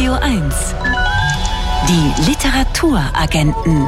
[0.00, 0.54] Radio 1.
[1.86, 3.86] Die Literaturagenten.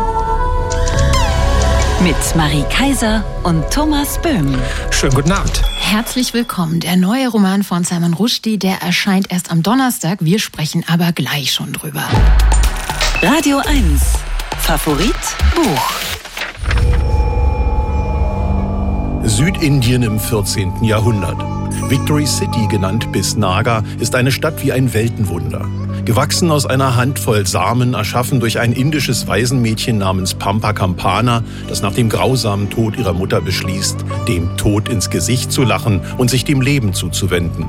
[2.03, 4.55] Mit Marie Kaiser und Thomas Böhm.
[4.91, 5.63] Schönen guten Abend.
[5.79, 6.81] Herzlich willkommen.
[6.81, 10.19] Der neue Roman von Simon Rushdie, der erscheint erst am Donnerstag.
[10.21, 12.05] Wir sprechen aber gleich schon drüber.
[13.23, 14.03] Radio 1.
[14.59, 15.17] Favorit
[15.55, 15.93] Buch.
[19.27, 20.85] Südindien im 14.
[20.85, 21.43] Jahrhundert.
[21.89, 25.67] Victory City, genannt Bisnaga, ist eine Stadt wie ein Weltenwunder.
[26.05, 31.95] Gewachsen aus einer Handvoll Samen, erschaffen durch ein indisches Waisenmädchen namens Pampa Campana, das nach
[31.95, 36.61] dem grausamen Tod ihrer Mutter beschließt, dem Tod ins Gesicht zu lachen und sich dem
[36.61, 37.67] Leben zuzuwenden.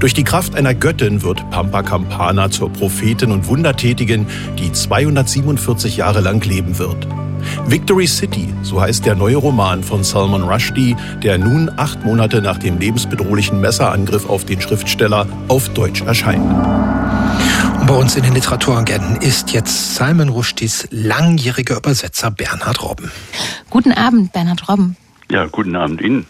[0.00, 4.26] Durch die Kraft einer Göttin wird Pampa Campana zur Prophetin und Wundertätigin,
[4.58, 7.06] die 247 Jahre lang leben wird.
[7.68, 12.58] Victory City, so heißt der neue Roman von Salman Rushdie, der nun acht Monate nach
[12.58, 16.97] dem lebensbedrohlichen Messerangriff auf den Schriftsteller auf Deutsch erscheint.
[17.88, 23.10] Bei uns in den Literaturagenten ist jetzt Salman Rushdies langjähriger Übersetzer Bernhard Robben.
[23.70, 24.98] Guten Abend, Bernhard Robben.
[25.30, 26.26] Ja, guten Abend Ihnen.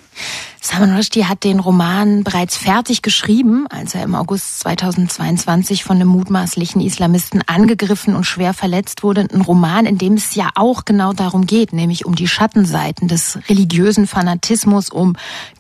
[0.61, 6.09] Salman Rushdie hat den Roman bereits fertig geschrieben, als er im August 2022 von einem
[6.09, 9.27] mutmaßlichen Islamisten angegriffen und schwer verletzt wurde.
[9.33, 13.39] Ein Roman, in dem es ja auch genau darum geht, nämlich um die Schattenseiten des
[13.49, 15.15] religiösen Fanatismus, um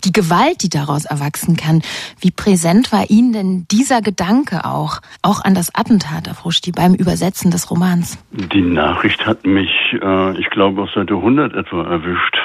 [0.05, 1.83] die Gewalt, die daraus erwachsen kann.
[2.21, 6.95] Wie präsent war Ihnen denn dieser Gedanke auch, auch an das Attentat auf Rushdie beim
[6.95, 8.19] Übersetzen des Romans?
[8.33, 12.37] Die Nachricht hat mich, äh, ich glaube, auf Seite 100 etwa erwischt.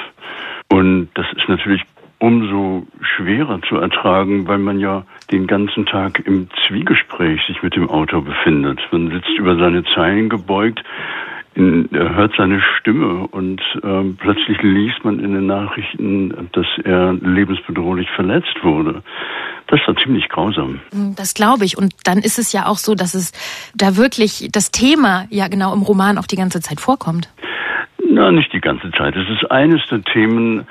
[0.70, 1.82] Und das ist natürlich
[2.18, 7.88] umso schwerer zu ertragen, weil man ja den ganzen Tag im Zwiegespräch sich mit dem
[7.88, 8.80] Autor befindet.
[8.92, 10.82] Man sitzt über seine Zeilen gebeugt,
[11.54, 17.12] in, er hört seine Stimme und äh, plötzlich liest man in den Nachrichten, dass er
[17.12, 19.02] lebensbedrohlich verletzt wurde.
[19.68, 20.80] Das war ziemlich grausam.
[21.16, 21.78] Das glaube ich.
[21.78, 23.32] Und dann ist es ja auch so, dass es
[23.74, 27.28] da wirklich das Thema ja genau im Roman auch die ganze Zeit vorkommt.
[28.06, 29.16] Na, nicht die ganze Zeit.
[29.16, 30.66] Es ist eines der Themen,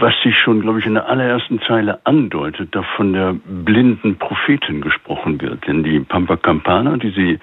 [0.00, 4.80] was sich schon, glaube ich, in der allerersten Zeile andeutet, da von der blinden Prophetin
[4.80, 5.66] gesprochen wird.
[5.66, 7.38] Denn die Pampa Campana, die Sie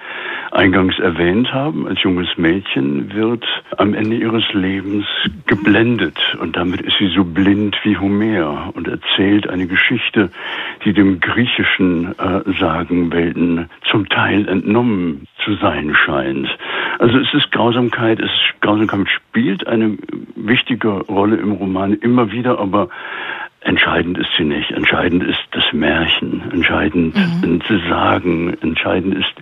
[0.52, 3.44] eingangs erwähnt haben, als junges Mädchen, wird
[3.76, 5.06] am Ende ihres Lebens
[5.46, 6.18] geblendet.
[6.40, 10.30] Und damit ist sie so blind wie Homer und erzählt eine Geschichte,
[10.84, 16.48] die dem griechischen äh, Sagenwelten zum Teil entnommen zu sein scheint.
[16.98, 19.98] Also es ist Grausamkeit, es ist, Grausamkeit spielt eine
[20.36, 22.88] wichtige Rolle im Roman immer wieder, aber
[23.60, 24.70] entscheidend ist sie nicht.
[24.70, 27.40] Entscheidend ist das Märchen, entscheidend mhm.
[27.40, 29.34] sind sie Sagen, entscheidend ist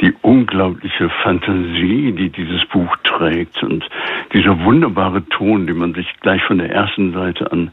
[0.00, 3.84] die unglaubliche Fantasie, die dieses Buch trägt und
[4.32, 7.70] dieser wunderbare Ton, den man sich gleich von der ersten Seite an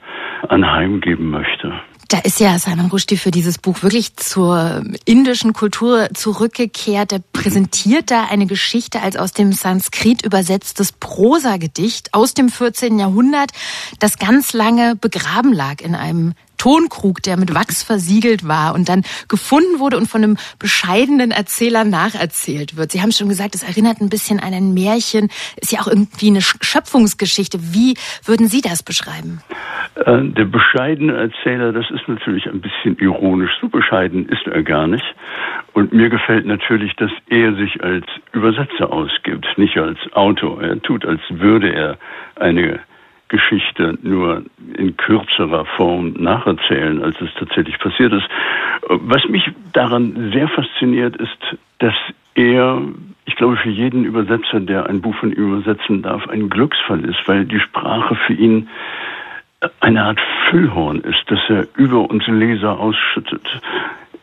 [0.48, 1.74] anheimgeben möchte.
[2.14, 7.12] Da ist ja Salman Rushdie für dieses Buch wirklich zur indischen Kultur zurückgekehrt.
[7.12, 13.00] Er präsentiert da eine Geschichte als aus dem Sanskrit übersetztes Prosagedicht aus dem 14.
[13.00, 13.50] Jahrhundert,
[13.98, 19.02] das ganz lange begraben lag in einem Tonkrug, der mit Wachs versiegelt war und dann
[19.28, 22.94] gefunden wurde und von einem bescheidenen Erzähler nacherzählt wird.
[22.94, 25.28] Sie haben schon gesagt, es erinnert ein bisschen an ein Märchen,
[25.60, 27.60] ist ja auch irgendwie eine Schöpfungsgeschichte.
[27.74, 29.42] Wie würden Sie das beschreiben?
[29.96, 33.52] Äh, der bescheidene Erzähler, das ist natürlich ein bisschen ironisch.
[33.60, 35.04] So bescheiden ist er gar nicht.
[35.74, 40.62] Und mir gefällt natürlich, dass er sich als Übersetzer ausgibt, nicht als Autor.
[40.64, 41.98] Er tut, als würde er
[42.38, 42.80] eine
[43.34, 44.44] Geschichte nur
[44.78, 48.28] in kürzerer Form nacherzählen, als es tatsächlich passiert ist.
[48.88, 51.40] Was mich daran sehr fasziniert, ist,
[51.80, 51.96] dass
[52.36, 52.80] er,
[53.26, 57.28] ich glaube, für jeden Übersetzer, der ein Buch von ihm übersetzen darf, ein Glücksfall ist,
[57.28, 58.70] weil die Sprache für ihn
[59.80, 63.48] eine Art Füllhorn ist, das er über uns Leser ausschüttet.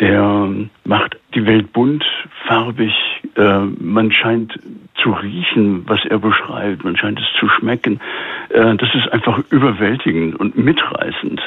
[0.01, 0.49] Er
[0.85, 2.03] macht die Welt bunt,
[2.49, 2.95] farbig.
[3.37, 4.59] Äh, man scheint
[5.03, 6.85] zu riechen, was er beschreibt.
[6.85, 8.01] Man scheint es zu schmecken.
[8.49, 11.43] Äh, das ist einfach überwältigend und mitreißend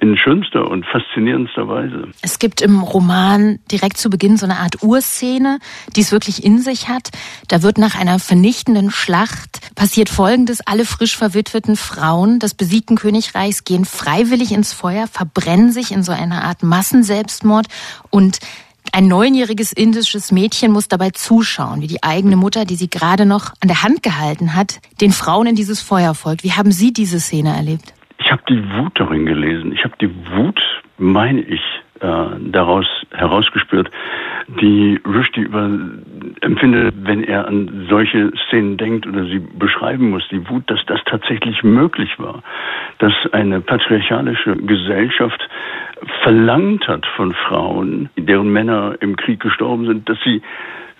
[0.00, 2.08] in schönster und faszinierendster Weise.
[2.20, 5.58] Es gibt im Roman direkt zu Beginn so eine Art Urszene,
[5.96, 7.08] die es wirklich in sich hat.
[7.48, 10.60] Da wird nach einer vernichtenden Schlacht passiert Folgendes.
[10.66, 16.12] Alle frisch verwitweten Frauen des besiegten Königreichs gehen freiwillig ins Feuer, verbrennen sich in so
[16.12, 17.66] einer Art Massenselbstmord
[18.10, 18.38] und
[18.92, 23.52] ein neunjähriges indisches Mädchen muss dabei zuschauen, wie die eigene Mutter, die sie gerade noch
[23.60, 26.44] an der Hand gehalten hat, den Frauen in dieses Feuer folgt.
[26.44, 27.92] Wie haben Sie diese Szene erlebt?
[28.18, 29.72] Ich habe die Wut darin gelesen.
[29.72, 30.60] Ich habe die Wut,
[30.98, 31.60] meine ich,
[32.04, 33.90] daraus herausgespürt,
[34.60, 35.70] die Rushdie über,
[36.40, 41.00] empfindet, wenn er an solche Szenen denkt oder sie beschreiben muss, die Wut, dass das
[41.06, 42.42] tatsächlich möglich war,
[42.98, 45.48] dass eine patriarchalische Gesellschaft
[46.22, 50.42] verlangt hat von Frauen, deren Männer im Krieg gestorben sind, dass sie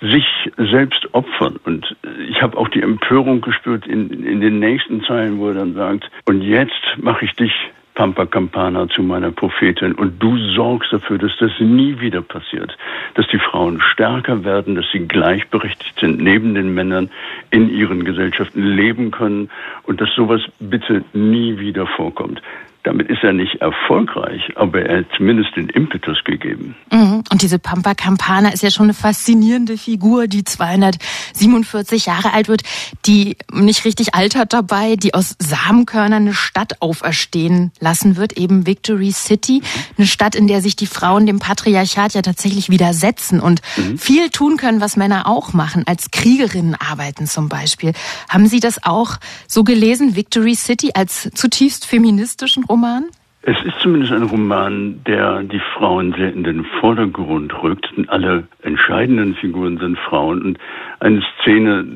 [0.01, 1.59] sich selbst opfern.
[1.65, 1.97] Und
[2.29, 6.11] ich habe auch die Empörung gespürt in, in den nächsten Zeilen, wo er dann sagt,
[6.27, 7.53] und jetzt mache ich dich
[7.95, 9.95] Pampa Campana zu meiner Prophetin.
[9.95, 12.77] Und du sorgst dafür, dass das nie wieder passiert,
[13.15, 17.11] dass die Frauen stärker werden, dass sie gleichberechtigt sind neben den Männern
[17.51, 19.51] in ihren Gesellschaften leben können.
[19.85, 22.43] Und dass sowas bitte nie wieder vorkommt.
[22.85, 26.77] Damit ist er nicht erfolgreich, aber er hat zumindest den Impetus gegeben.
[26.93, 27.25] Mhm.
[27.33, 32.63] Und diese Pampa Campana ist ja schon eine faszinierende Figur, die 247 Jahre alt wird,
[33.07, 39.13] die nicht richtig altert dabei, die aus Samenkörnern eine Stadt auferstehen lassen wird, eben Victory
[39.13, 39.63] City,
[39.97, 43.97] eine Stadt, in der sich die Frauen dem Patriarchat ja tatsächlich widersetzen und mhm.
[43.97, 47.95] viel tun können, was Männer auch machen, als Kriegerinnen arbeiten zum Beispiel.
[48.29, 49.17] Haben Sie das auch
[49.49, 53.05] so gelesen, Victory City als zutiefst feministischen Roman?
[53.43, 57.89] Es ist zumindest ein Roman, der die Frauen sehr in den Vordergrund rückt.
[58.09, 60.43] Alle entscheidenden Figuren sind Frauen.
[60.43, 60.59] Und
[60.99, 61.87] eine Szene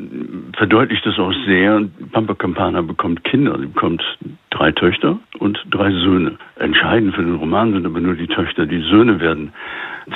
[0.56, 1.82] verdeutlicht das auch sehr.
[2.12, 3.58] Pampa Campana bekommt Kinder.
[3.58, 4.04] Sie bekommt
[4.50, 6.36] drei Töchter und drei Söhne.
[6.60, 8.64] Entscheidend für den Roman sind aber nur die Töchter.
[8.64, 9.52] Die Söhne werden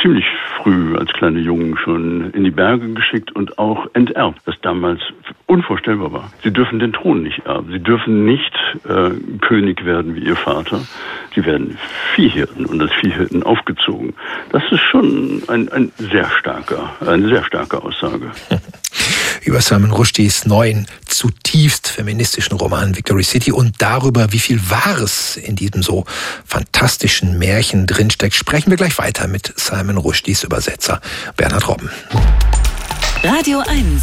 [0.00, 0.24] ziemlich
[0.56, 5.00] früh als kleine Jungen schon in die Berge geschickt und auch enterbt, was damals
[5.46, 6.32] unvorstellbar war.
[6.42, 7.70] Sie dürfen den Thron nicht erben.
[7.72, 8.52] Sie dürfen nicht
[8.88, 9.10] äh,
[9.40, 10.80] König werden wie ihr Vater.
[11.34, 11.78] Sie werden
[12.14, 14.14] Viehhirten und als Viehhirten aufgezogen.
[14.50, 18.30] Das ist schon ein, ein sehr starker, eine sehr starke Aussage.
[19.42, 25.56] Über Salman Rushdies neuen, zutiefst feministischen Roman Victory City und darüber, wie viel Wahres in
[25.56, 26.04] diesem so
[26.44, 31.00] fantastischen Märchen drinsteckt, sprechen wir gleich weiter mit Salman Rushdies Übersetzer
[31.36, 31.90] Bernhard Robben.
[33.22, 34.02] Radio 1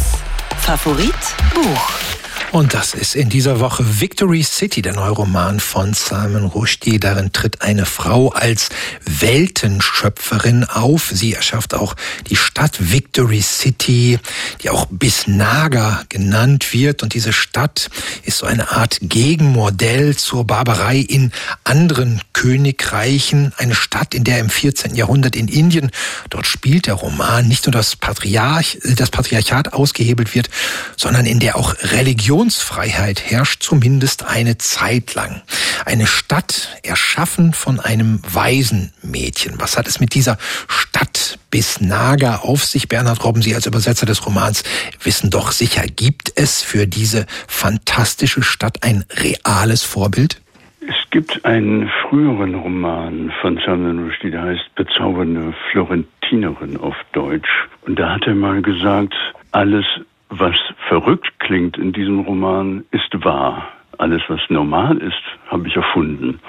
[0.60, 1.14] Favorit
[1.54, 2.19] Buch
[2.52, 6.98] und das ist in dieser Woche Victory City, der neue Roman von Salman Rushdie.
[6.98, 8.70] Darin tritt eine Frau als
[9.04, 11.10] Weltenschöpferin auf.
[11.14, 11.94] Sie erschafft auch
[12.28, 14.18] die Stadt Victory City,
[14.62, 17.04] die auch Bisnaga genannt wird.
[17.04, 17.88] Und diese Stadt
[18.24, 21.30] ist so eine Art Gegenmodell zur Barbarei in
[21.62, 23.52] anderen Königreichen.
[23.58, 24.96] Eine Stadt, in der im 14.
[24.96, 25.90] Jahrhundert in Indien,
[26.30, 30.50] dort spielt der Roman nicht nur das Patriarch, das Patriarchat ausgehebelt wird,
[30.96, 35.42] sondern in der auch Religion Religionsfreiheit herrscht zumindest eine Zeit lang.
[35.84, 39.60] Eine Stadt erschaffen von einem Waisenmädchen.
[39.60, 42.88] Was hat es mit dieser Stadt bis Naga auf sich?
[42.88, 44.64] Bernhard Robben, Sie als Übersetzer des Romans
[45.02, 50.40] wissen doch sicher, gibt es für diese fantastische Stadt ein reales Vorbild?
[50.80, 57.50] Es gibt einen früheren Roman von Salman Rushdie, der heißt Bezaubernde Florentinerin auf Deutsch.
[57.82, 59.12] Und da hat er mal gesagt,
[59.52, 59.84] alles,
[60.30, 60.54] was
[60.88, 63.68] verrückt klingt in diesem Roman, ist wahr.
[63.98, 66.40] Alles, was normal ist, habe ich erfunden.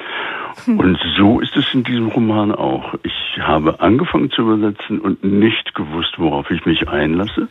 [0.66, 0.80] Hm.
[0.80, 2.94] Und so ist es in diesem Roman auch.
[3.04, 7.48] Ich habe angefangen zu übersetzen und nicht gewusst, worauf ich mich einlasse.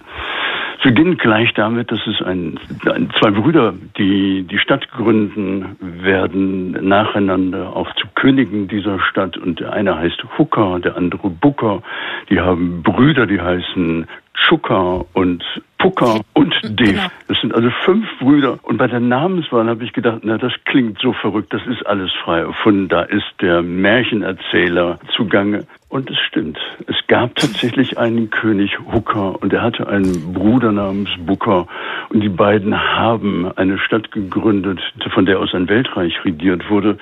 [0.79, 6.71] Es beginnt gleich damit, dass es ein, ein, zwei Brüder, die die Stadt gründen, werden
[6.89, 9.37] nacheinander auch zu Königen dieser Stadt.
[9.37, 11.83] Und der eine heißt Hooker, der andere Booker.
[12.31, 14.07] Die haben Brüder, die heißen
[14.49, 15.43] Chuka und
[15.79, 16.93] Pucker und Dave.
[16.93, 17.07] Genau.
[17.29, 18.59] Das sind also fünf Brüder.
[18.63, 22.11] Und bei der Namenswahl habe ich gedacht, na, das klingt so verrückt, das ist alles
[22.23, 22.89] frei erfunden.
[22.89, 25.67] Da ist der Märchenerzähler zugange.
[25.89, 26.59] Und es stimmt.
[26.87, 31.67] Es gab tatsächlich einen König Hooker und er hatte einen Bruder namens Booker.
[32.11, 34.81] Und die beiden haben eine Stadt gegründet,
[35.13, 36.99] von der aus ein Weltreich regiert wurde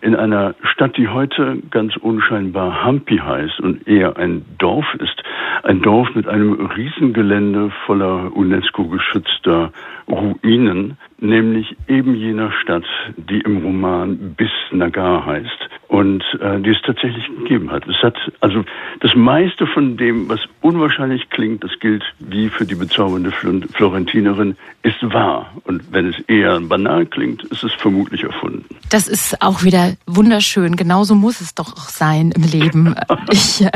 [0.00, 5.22] in einer Stadt, die heute ganz unscheinbar Hampi heißt und eher ein Dorf ist.
[5.62, 9.72] Ein Dorf mit einem Riesengelände voller UNESCO-geschützter
[10.08, 12.84] Ruinen, nämlich eben jener Stadt,
[13.16, 17.86] die im Roman Bis Nagar heißt und äh, die es tatsächlich gegeben hat.
[17.88, 18.64] Es hat also
[19.00, 25.02] das meiste von dem, was unwahrscheinlich klingt, das gilt wie für die bezaubernde Florentinerin, ist
[25.02, 25.52] wahr.
[25.64, 28.64] Und wenn es eher banal klingt, ist es vermutlich erfunden.
[28.90, 30.76] Das ist auch wieder wunderschön.
[30.76, 32.94] Genauso muss es doch auch sein im Leben.
[33.30, 33.70] Ich äh,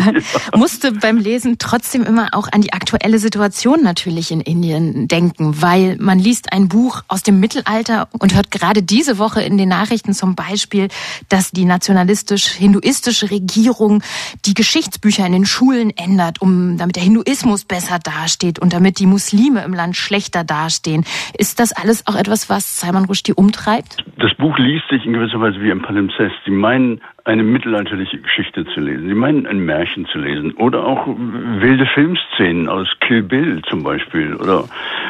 [0.57, 5.97] musste beim Lesen trotzdem immer auch an die aktuelle Situation natürlich in Indien denken, weil
[5.99, 10.15] man liest ein Buch aus dem Mittelalter und hört gerade diese Woche in den Nachrichten
[10.15, 10.89] zum Beispiel,
[11.29, 14.03] dass die nationalistisch-hinduistische Regierung
[14.47, 19.07] die Geschichtsbücher in den Schulen ändert, um damit der Hinduismus besser dasteht und damit die
[19.07, 21.05] Muslime im Land schlechter dastehen.
[21.37, 23.99] Ist das alles auch etwas, was Salman Rushdie umtreibt?
[24.19, 26.45] Das Buch liest sich in gewisser Weise wie ein Palimpsest.
[26.45, 29.09] Sie meinen, eine mittelalterliche Geschichte zu lesen.
[29.09, 30.53] Sie meinen, ein Märchen zu lesen.
[30.53, 34.35] Oder auch wilde Filmszenen aus Kill Bill zum Beispiel.
[34.35, 34.65] Oder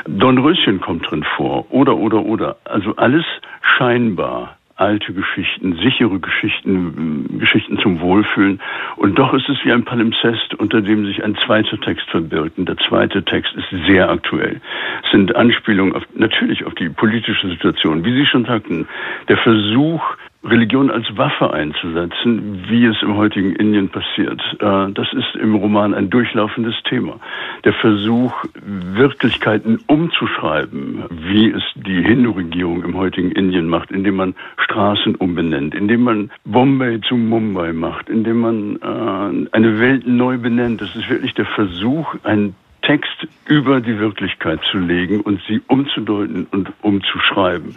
[0.07, 1.67] Don Röschen kommt drin vor.
[1.71, 2.57] Oder, oder, oder.
[2.65, 3.25] Also alles
[3.63, 8.61] scheinbar alte Geschichten, sichere Geschichten, Geschichten zum Wohlfühlen.
[8.97, 12.59] Und doch ist es wie ein Palimpsest, unter dem sich ein zweiter Text verbirgt.
[12.59, 14.61] Und der zweite Text ist sehr aktuell.
[15.05, 18.05] Es sind Anspielungen auf, natürlich auf die politische Situation.
[18.05, 18.89] Wie Sie schon sagten,
[19.29, 20.03] der Versuch,
[20.45, 24.41] Religion als Waffe einzusetzen, wie es im heutigen Indien passiert.
[24.59, 27.21] Äh, das ist im Roman ein durchlaufendes Thema.
[27.65, 28.33] Der Versuch,
[28.65, 36.03] Wirklichkeiten umzuschreiben, wie es die Hindu-Regierung im heutigen Indien macht, indem man Straßen umbenennt, indem
[36.03, 40.81] man Bombay zu Mumbai macht, indem man äh, eine Welt neu benennt.
[40.81, 46.47] Das ist wirklich der Versuch, ein Text über die Wirklichkeit zu legen und sie umzudeuten
[46.51, 47.77] und umzuschreiben.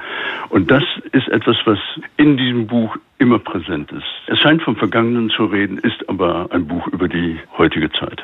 [0.49, 1.79] Und das ist etwas, was
[2.17, 4.03] in diesem Buch immer präsent ist.
[4.27, 8.23] Es scheint vom Vergangenen zu reden, ist aber ein Buch über die heutige Zeit.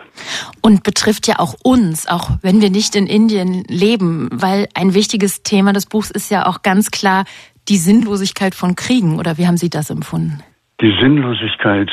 [0.61, 5.43] Und betrifft ja auch uns, auch wenn wir nicht in Indien leben, weil ein wichtiges
[5.43, 7.25] Thema des Buchs ist ja auch ganz klar
[7.69, 9.17] die Sinnlosigkeit von Kriegen.
[9.19, 10.43] Oder wie haben Sie das empfunden?
[10.81, 11.91] Die Sinnlosigkeit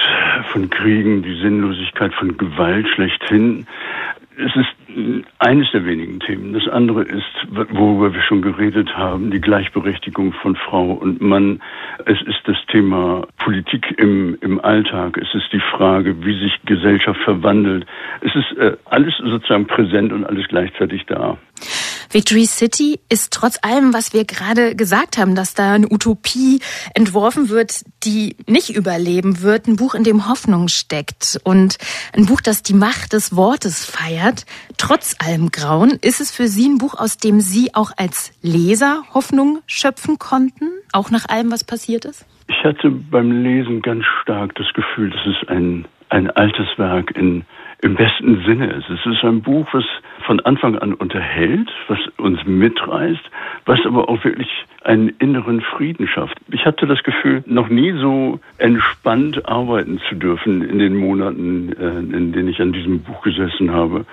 [0.50, 3.66] von Kriegen, die Sinnlosigkeit von Gewalt schlechthin.
[4.38, 4.68] Es ist
[5.40, 6.54] eines der wenigen Themen.
[6.54, 11.60] Das andere ist, worüber wir schon geredet haben, die Gleichberechtigung von Frau und Mann.
[12.06, 15.18] Es ist das Thema Politik im, im Alltag.
[15.18, 17.84] Es ist die Frage, wie sich Gesellschaft verwandelt.
[18.22, 21.36] Es ist äh, alles sozusagen präsent und alles gleichzeitig da.
[22.10, 26.60] Victory City ist trotz allem, was wir gerade gesagt haben, dass da eine Utopie
[26.94, 31.78] entworfen wird, die nicht überleben wird, ein Buch, in dem Hoffnung steckt und
[32.16, 34.46] ein Buch, das die Macht des Wortes feiert.
[34.78, 39.02] Trotz allem Grauen ist es für Sie ein Buch, aus dem Sie auch als Leser
[39.12, 42.26] Hoffnung schöpfen konnten, auch nach allem, was passiert ist?
[42.48, 47.44] Ich hatte beim Lesen ganz stark das Gefühl, dass es ein, ein altes Werk in,
[47.82, 48.88] im besten Sinne ist.
[48.88, 49.84] Es ist ein Buch, was
[50.26, 53.22] von Anfang an unterhält, was uns mitreißt,
[53.66, 54.48] was aber auch wirklich
[54.84, 56.36] einen inneren Frieden schafft.
[56.50, 61.98] Ich hatte das Gefühl, noch nie so entspannt arbeiten zu dürfen in den Monaten, äh,
[61.98, 64.06] in denen ich an diesem Buch gesessen habe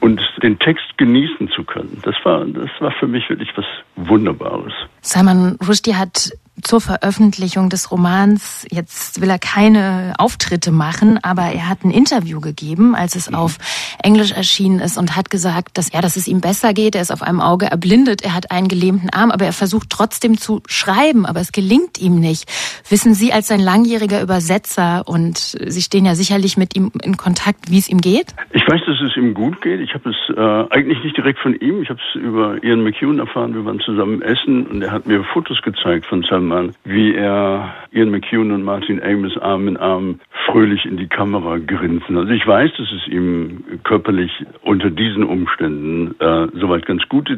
[0.00, 2.00] und den Text genießen zu können.
[2.02, 4.72] Das war, das war für mich wirklich was Wunderbares.
[5.00, 6.30] Salman Rushdie hat
[6.62, 12.40] zur Veröffentlichung des Romans, jetzt will er keine Auftritte machen, aber er hat ein Interview
[12.40, 13.36] gegeben, als es mhm.
[13.36, 13.58] auf
[14.02, 16.94] Englisch erschienen ist und hat gesagt, dass, ja, dass es ihm besser geht.
[16.94, 20.38] Er ist auf einem Auge erblindet, er hat einen gelähmten Arm, aber er versucht trotzdem
[20.38, 22.50] zu schreiben, aber es gelingt ihm nicht.
[22.88, 27.70] Wissen Sie als sein langjähriger Übersetzer und Sie stehen ja sicherlich mit ihm in Kontakt,
[27.70, 28.34] wie es ihm geht?
[28.52, 29.80] Ich weiß, dass es ihm gut geht.
[29.80, 31.82] Ich habe es äh, eigentlich nicht direkt von ihm.
[31.82, 33.54] Ich habe es über Ian McEwan erfahren.
[33.54, 38.10] Wir waren zusammen essen und er hat mir Fotos gezeigt von Mann, wie er Ian
[38.10, 42.16] McEwan und Martin Amis Arm in Arm fröhlich in die Kamera grinsen.
[42.16, 44.30] Also ich weiß, dass es ihm körperlich
[44.62, 47.28] unter diesen Umständen äh, soweit ganz gut.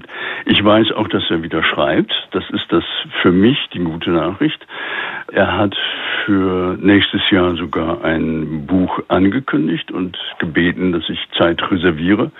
[0.45, 2.13] Ich weiß auch, dass er wieder schreibt.
[2.33, 2.85] Das ist das
[3.23, 4.67] für mich die gute Nachricht.
[5.33, 5.77] Er hat
[6.25, 12.31] für nächstes Jahr sogar ein Buch angekündigt und gebeten, dass ich Zeit reserviere.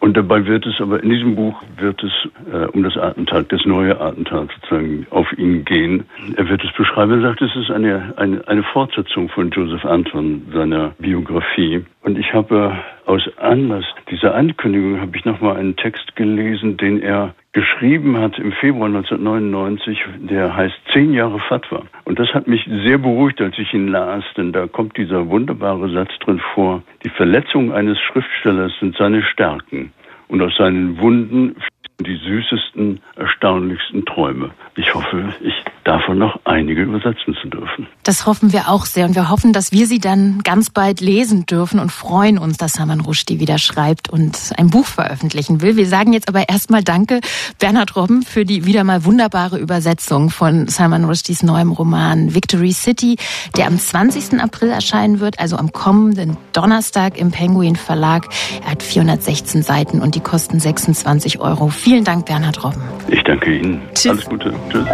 [0.00, 2.12] Und dabei wird es aber in diesem Buch wird es
[2.52, 6.04] äh, um das Attentat, das neue Attentat sozusagen auf ihn gehen.
[6.36, 7.12] Er wird es beschreiben.
[7.12, 11.84] Er sagt, es ist eine, eine, eine Fortsetzung von Joseph Anton, seiner Biografie.
[12.06, 17.34] Und ich habe aus Anlass dieser Ankündigung habe ich nochmal einen Text gelesen, den er
[17.50, 21.82] geschrieben hat im Februar 1999, der heißt Zehn Jahre Fatwa.
[22.04, 25.90] Und das hat mich sehr beruhigt, als ich ihn las, denn da kommt dieser wunderbare
[25.90, 26.84] Satz drin vor.
[27.04, 29.90] Die Verletzungen eines Schriftstellers sind seine Stärken
[30.28, 31.56] und aus seinen Wunden
[32.00, 34.50] die süßesten, erstaunlichsten Träume.
[34.74, 35.54] Ich hoffe, ich
[35.84, 37.86] davon noch einige übersetzen zu dürfen.
[38.02, 41.46] Das hoffen wir auch sehr und wir hoffen, dass wir sie dann ganz bald lesen
[41.46, 45.76] dürfen und freuen uns, dass Salman Rushdie wieder schreibt und ein Buch veröffentlichen will.
[45.76, 47.20] Wir sagen jetzt aber erstmal Danke,
[47.60, 53.16] Bernhard Robben, für die wieder mal wunderbare Übersetzung von Salman Rushdies neuem Roman Victory City,
[53.56, 54.40] der am 20.
[54.40, 58.26] April erscheinen wird, also am kommenden Donnerstag im Penguin Verlag.
[58.64, 61.68] Er hat 416 Seiten und die kosten 26 Euro.
[61.68, 62.82] Vielen Dank, Bernhard Robben.
[63.08, 63.82] Ich danke Ihnen.
[63.94, 64.12] Tschüss.
[64.12, 64.52] Alles Gute.
[64.70, 64.86] Tschüss.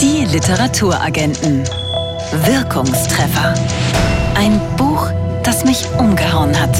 [0.00, 1.64] Die Literaturagenten.
[2.44, 3.54] Wirkungstreffer.
[4.36, 5.10] Ein Buch,
[5.42, 6.76] das mich umgehauen hat.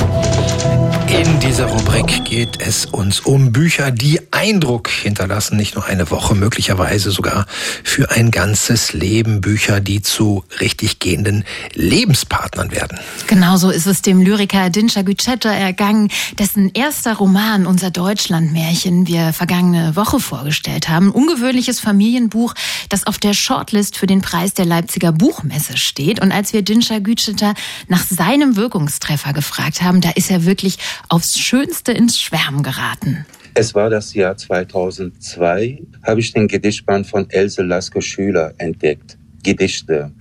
[1.18, 6.34] In dieser Rubrik geht es uns um Bücher, die Eindruck hinterlassen, nicht nur eine Woche,
[6.34, 7.46] möglicherweise sogar
[7.82, 9.40] für ein ganzes Leben.
[9.40, 12.98] Bücher, die zu richtig gehenden Lebenspartnern werden.
[13.28, 19.96] Genauso ist es dem Lyriker Dinsha Gücetta ergangen, dessen erster Roman, unser Deutschlandmärchen, wir vergangene
[19.96, 21.12] Woche vorgestellt haben.
[21.12, 22.52] Ungewöhnliches Familienbuch,
[22.90, 26.20] das auf der Shortlist für den Preis der Leipziger Buchmesse steht.
[26.20, 27.54] Und als wir Dinsha Gücetta
[27.88, 33.26] nach seinem Wirkungstreffer gefragt haben, da ist er wirklich aufs Schönste ins Schwärmen geraten.
[33.54, 40.12] Es war das Jahr 2002, habe ich den Gedichtband von Else Lasker Schüler entdeckt, Gedichte.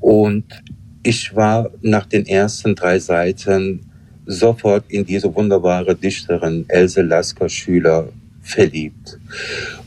[0.00, 0.44] Und
[1.02, 3.80] ich war nach den ersten drei Seiten
[4.26, 8.08] sofort in diese wunderbare Dichterin Else Lasker Schüler
[8.42, 9.18] verliebt.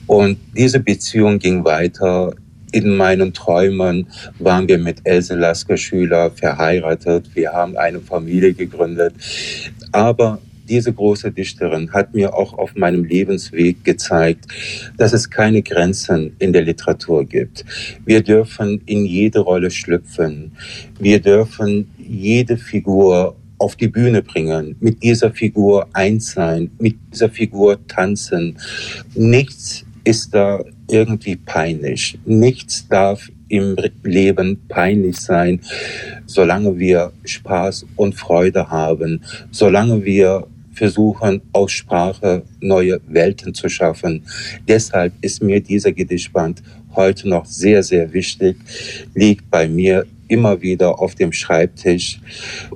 [0.05, 2.33] Und diese Beziehung ging weiter.
[2.71, 4.07] In meinen Träumen
[4.39, 7.29] waren wir mit Else Lasker Schüler verheiratet.
[7.33, 9.13] Wir haben eine Familie gegründet.
[9.97, 10.39] Aber
[10.69, 14.45] diese große Dichterin hat mir auch auf meinem Lebensweg gezeigt,
[14.95, 17.65] dass es keine Grenzen in der Literatur gibt.
[18.05, 20.51] Wir dürfen in jede Rolle schlüpfen.
[20.99, 27.31] Wir dürfen jede Figur auf die Bühne bringen, mit dieser Figur eins sein, mit dieser
[27.31, 28.55] Figur tanzen.
[29.15, 32.19] Nichts ist da irgendwie peinlich.
[32.23, 35.61] Nichts darf im Leben peinlich sein,
[36.25, 44.23] solange wir Spaß und Freude haben, solange wir versuchen, aus Sprache neue Welten zu schaffen.
[44.67, 46.61] Deshalb ist mir dieser Gedichtband
[46.95, 48.57] heute noch sehr, sehr wichtig,
[49.13, 52.19] liegt bei mir immer wieder auf dem Schreibtisch.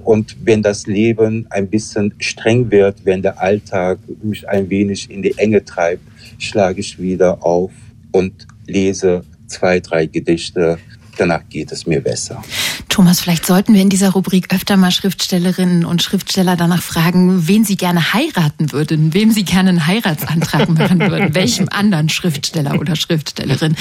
[0.04, 5.22] Und wenn das Leben ein bisschen streng wird, wenn der Alltag mich ein wenig in
[5.22, 6.04] die Enge treibt,
[6.38, 7.72] schlage ich wieder auf
[8.12, 10.80] und lese zwei, drei Gedichte
[11.18, 12.44] danach geht es mir besser.
[12.90, 17.64] Thomas, vielleicht sollten wir in dieser Rubrik öfter mal Schriftstellerinnen und Schriftsteller danach fragen, wen
[17.64, 22.96] sie gerne heiraten würden, wem sie gerne einen Heiratsantrag machen würden, welchem anderen Schriftsteller oder
[22.96, 23.76] Schriftstellerin.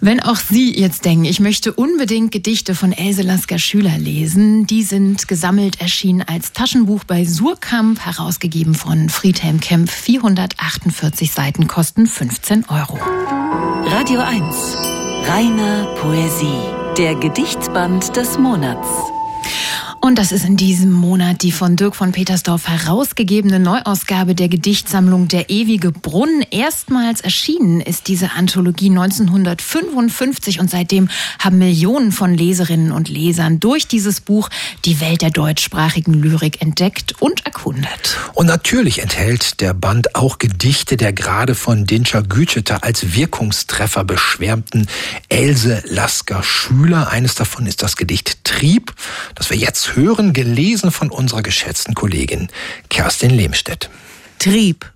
[0.00, 4.82] Wenn auch Sie jetzt denken, ich möchte unbedingt Gedichte von Else Lasker Schüler lesen, die
[4.82, 12.66] sind gesammelt erschienen als Taschenbuch bei Surkamp, herausgegeben von Friedhelm Kempf, 448 Seiten, kosten 15
[12.68, 12.98] Euro.
[13.88, 16.62] Radio 1 Reine Poesie,
[16.96, 18.86] der Gedichtsband des Monats.
[20.00, 25.26] Und das ist in diesem Monat die von Dirk von Petersdorf herausgegebene Neuausgabe der Gedichtsammlung
[25.26, 26.44] Der ewige Brunnen.
[26.50, 31.08] Erstmals erschienen ist diese Anthologie 1955 und seitdem
[31.40, 34.48] haben Millionen von Leserinnen und Lesern durch dieses Buch
[34.84, 38.16] die Welt der deutschsprachigen Lyrik entdeckt und erkundet.
[38.34, 44.86] Und natürlich enthält der Band auch Gedichte der gerade von Dinscher Güteter als Wirkungstreffer beschwärmten
[45.28, 47.10] Else Lasker Schüler.
[47.10, 48.94] Eines davon ist das Gedicht Trieb,
[49.34, 52.48] das wir jetzt hören, gelesen von unserer geschätzten Kollegin
[52.90, 53.88] Kerstin Lehmstedt.
[54.38, 54.92] Trieb.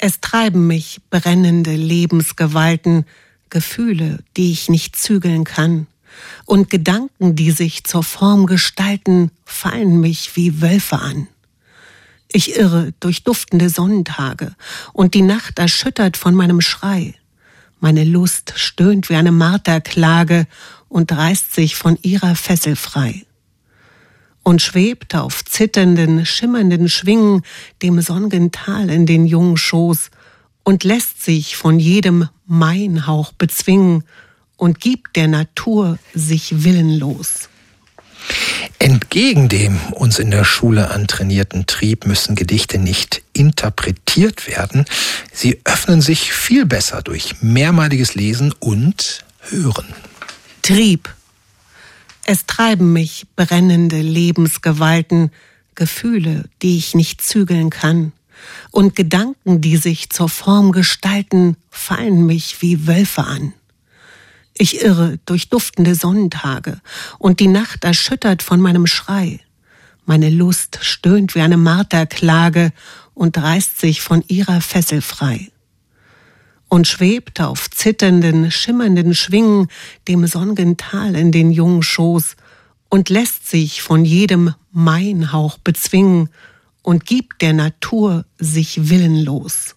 [0.00, 3.06] Es treiben mich brennende Lebensgewalten,
[3.50, 5.86] Gefühle, die ich nicht zügeln kann.
[6.44, 11.28] Und Gedanken, die sich zur Form gestalten, fallen mich wie Wölfe an.
[12.26, 14.56] Ich irre durch duftende Sonnentage
[14.92, 17.14] und die Nacht erschüttert von meinem Schrei.
[17.78, 20.48] Meine Lust stöhnt wie eine Marterklage
[20.88, 23.24] und reißt sich von ihrer Fessel frei
[24.44, 27.42] und schwebt auf zitternden, schimmernden Schwingen
[27.82, 30.10] dem sonnigen Tal in den jungen Schoß
[30.62, 34.04] und lässt sich von jedem Mainhauch bezwingen
[34.56, 37.48] und gibt der Natur sich willenlos.
[38.78, 44.84] Entgegen dem uns in der Schule antrainierten Trieb müssen Gedichte nicht interpretiert werden.
[45.32, 49.86] Sie öffnen sich viel besser durch mehrmaliges Lesen und Hören.
[50.62, 51.14] Trieb
[52.24, 55.30] es treiben mich brennende Lebensgewalten,
[55.74, 58.12] Gefühle, die ich nicht zügeln kann,
[58.70, 63.52] und Gedanken, die sich zur Form gestalten, fallen mich wie Wölfe an.
[64.54, 66.80] Ich irre durch duftende Sonnentage,
[67.18, 69.40] und die Nacht erschüttert von meinem Schrei.
[70.06, 72.72] Meine Lust stöhnt wie eine Marterklage
[73.14, 75.50] und reißt sich von ihrer Fessel frei
[76.74, 79.68] und schwebt auf zitternden, schimmernden Schwingen
[80.08, 82.34] dem sonnigen Tal in den jungen Schoß
[82.88, 86.30] und lässt sich von jedem Mainhauch bezwingen
[86.82, 89.76] und gibt der Natur sich willenlos.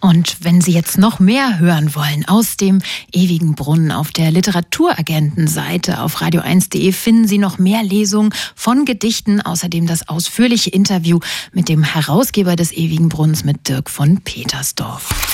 [0.00, 6.00] Und wenn Sie jetzt noch mehr hören wollen aus dem ewigen Brunnen auf der Literaturagentenseite
[6.00, 11.20] auf radio1.de finden Sie noch mehr Lesungen von Gedichten, außerdem das ausführliche Interview
[11.52, 15.33] mit dem Herausgeber des ewigen Brunnens mit Dirk von Petersdorf.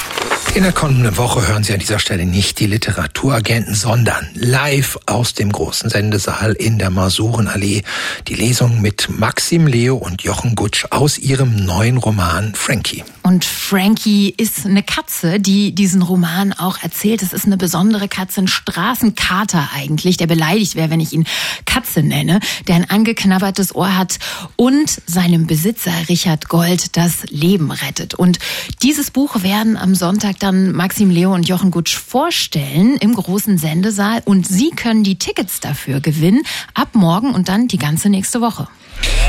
[0.53, 5.33] In der kommenden Woche hören Sie an dieser Stelle nicht die Literaturagenten, sondern live aus
[5.33, 7.85] dem großen Sendesaal in der Masurenallee
[8.27, 13.05] die Lesung mit Maxim Leo und Jochen Gutsch aus ihrem neuen Roman Frankie.
[13.23, 17.23] Und Frankie ist eine Katze, die diesen Roman auch erzählt.
[17.23, 21.27] Es ist eine besondere Katze, ein Straßenkater eigentlich, der beleidigt wäre, wenn ich ihn
[21.65, 24.19] Katze nenne, der ein angeknabbertes Ohr hat
[24.57, 28.15] und seinem Besitzer Richard Gold das Leben rettet.
[28.15, 28.41] Und
[28.83, 34.23] dieses Buch werden am Sonntag dann Maxim Leo und Jochen Gutsch vorstellen im großen Sendesaal
[34.25, 36.43] und Sie können die Tickets dafür gewinnen
[36.75, 38.69] ab morgen und dann die ganze nächste Woche.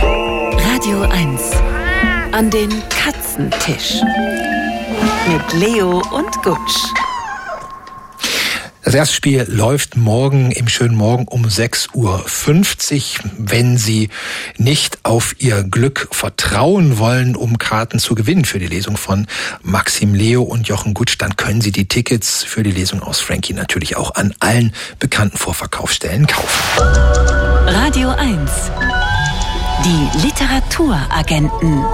[0.02, 1.42] Radio 1
[2.32, 4.02] an den Katzentisch
[5.28, 7.01] mit Leo und Gutsch.
[8.84, 13.32] Das erste Spiel läuft morgen im schönen Morgen um 6.50 Uhr.
[13.38, 14.10] Wenn Sie
[14.58, 19.28] nicht auf Ihr Glück vertrauen wollen, um Karten zu gewinnen für die Lesung von
[19.62, 23.54] Maxim Leo und Jochen Gutsch, dann können Sie die Tickets für die Lesung aus Frankie
[23.54, 26.82] natürlich auch an allen bekannten Vorverkaufsstellen kaufen.
[27.68, 28.52] Radio 1.
[29.86, 31.86] Die Literaturagenten.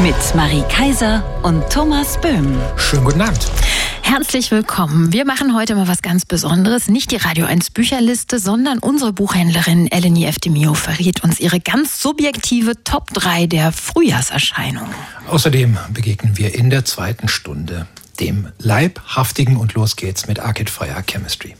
[0.00, 2.58] Mit Marie Kaiser und Thomas Böhm.
[2.76, 3.46] Schönen guten Abend.
[4.08, 5.12] Herzlich willkommen.
[5.12, 6.86] Wir machen heute mal was ganz Besonderes.
[6.88, 12.84] Nicht die Radio 1 Bücherliste, sondern unsere Buchhändlerin Eleni Eftemio verriet uns ihre ganz subjektive
[12.84, 14.94] Top 3 der Frühjahrserscheinungen.
[15.26, 17.88] Außerdem begegnen wir in der zweiten Stunde
[18.20, 21.56] dem Leibhaftigen und los geht's mit Arcade Fire Chemistry.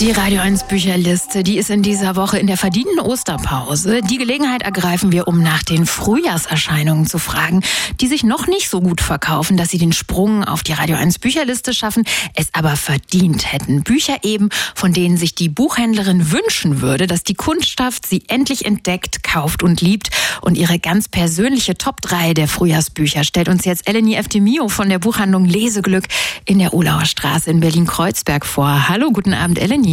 [0.00, 4.00] Die Radio 1 Bücherliste, die ist in dieser Woche in der verdienten Osterpause.
[4.00, 7.60] Die Gelegenheit ergreifen wir, um nach den Frühjahrserscheinungen zu fragen,
[8.00, 11.18] die sich noch nicht so gut verkaufen, dass sie den Sprung auf die Radio 1
[11.18, 13.82] Bücherliste schaffen, es aber verdient hätten.
[13.82, 19.22] Bücher eben, von denen sich die Buchhändlerin wünschen würde, dass die Kundschaft sie endlich entdeckt,
[19.22, 20.08] kauft und liebt.
[20.40, 24.98] Und ihre ganz persönliche Top 3 der Frühjahrsbücher stellt uns jetzt Eleni Eftemio von der
[24.98, 26.04] Buchhandlung Leseglück
[26.46, 28.88] in der Ulauer Straße in Berlin-Kreuzberg vor.
[28.88, 29.89] Hallo, guten Abend, Eleni.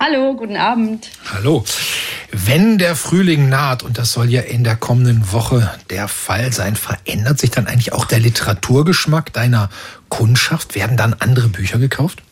[0.00, 1.10] Hallo, guten Abend.
[1.34, 1.64] Hallo.
[2.30, 6.76] Wenn der Frühling naht, und das soll ja in der kommenden Woche der Fall sein,
[6.76, 9.70] verändert sich dann eigentlich auch der Literaturgeschmack deiner
[10.08, 10.74] Kundschaft?
[10.74, 12.22] Werden dann andere Bücher gekauft?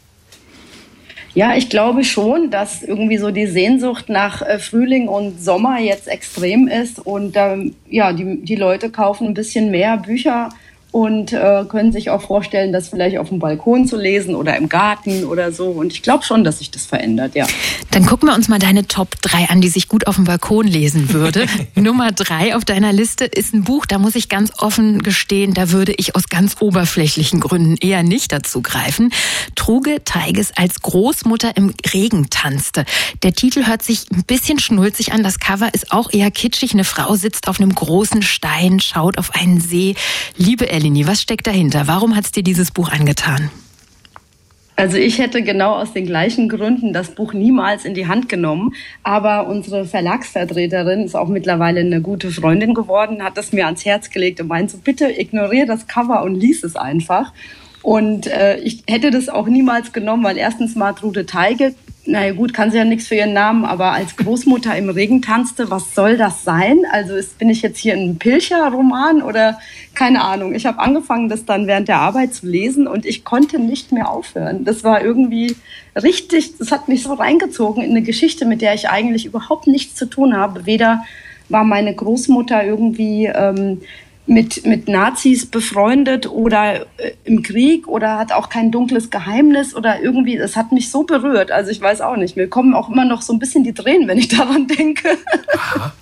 [1.37, 6.09] Ja, ich glaube schon, dass irgendwie so die Sehnsucht nach äh, Frühling und Sommer jetzt
[6.09, 10.49] extrem ist und ähm, ja, die, die Leute kaufen ein bisschen mehr Bücher
[10.97, 14.71] und äh, können sich auch vorstellen, das vielleicht auf dem Balkon zu lesen oder im
[14.71, 15.67] Garten oder so.
[15.67, 17.47] Und ich glaube schon, dass sich das verändert, ja.
[17.91, 20.67] Dann gucken wir uns mal deine Top 3 an, die sich gut auf dem Balkon
[20.67, 21.49] lesen würde.
[21.75, 25.71] Nummer 3 auf deiner Liste ist ein Buch, da muss ich ganz offen gestehen, da
[25.71, 29.13] würde ich aus ganz oberflächlichen Gründen eher nicht dazu greifen.
[29.55, 32.87] Truge Teiges als Großmutter im Regen tanzte.
[33.23, 36.73] Der Titel hört sich ein bisschen schnulzig an, das Cover ist auch eher kitschig.
[36.73, 39.95] Eine Frau sitzt auf einem großen Stein, schaut auf einen See.
[40.39, 41.89] Liebe Ellie, Eleni, was steckt dahinter?
[41.89, 43.51] Warum hat es dir dieses Buch angetan?
[44.77, 48.73] Also ich hätte genau aus den gleichen Gründen das Buch niemals in die Hand genommen.
[49.03, 54.11] Aber unsere Verlagsvertreterin ist auch mittlerweile eine gute Freundin geworden, hat es mir ans Herz
[54.11, 57.33] gelegt und meint so, bitte ignoriere das Cover und lies es einfach.
[57.83, 61.75] Und äh, ich hätte das auch niemals genommen, weil erstens mal Trude Teige
[62.07, 65.71] naja gut, kann sie ja nichts für ihren Namen, aber als Großmutter im Regen tanzte,
[65.71, 66.79] was soll das sein?
[66.91, 69.59] Also ist, bin ich jetzt hier in einem Pilcher-Roman oder
[69.95, 70.55] keine Ahnung.
[70.55, 74.11] Ich habe angefangen, das dann während der Arbeit zu lesen und ich konnte nicht mehr
[74.11, 74.65] aufhören.
[74.65, 75.57] Das war irgendwie
[75.95, 79.95] richtig, das hat mich so reingezogen in eine Geschichte, mit der ich eigentlich überhaupt nichts
[79.95, 80.67] zu tun habe.
[80.67, 81.05] Weder
[81.49, 83.81] war meine Großmutter irgendwie ähm,
[84.27, 90.01] mit, mit Nazis befreundet oder äh, im Krieg oder hat auch kein dunkles Geheimnis oder
[90.01, 91.53] irgendwie, das hat mich so berührt.
[91.53, 94.09] Also ich weiß auch nicht, mir kommen auch immer noch so ein bisschen die Tränen,
[94.09, 95.09] wenn ich daran denke.
[95.55, 95.93] Aha.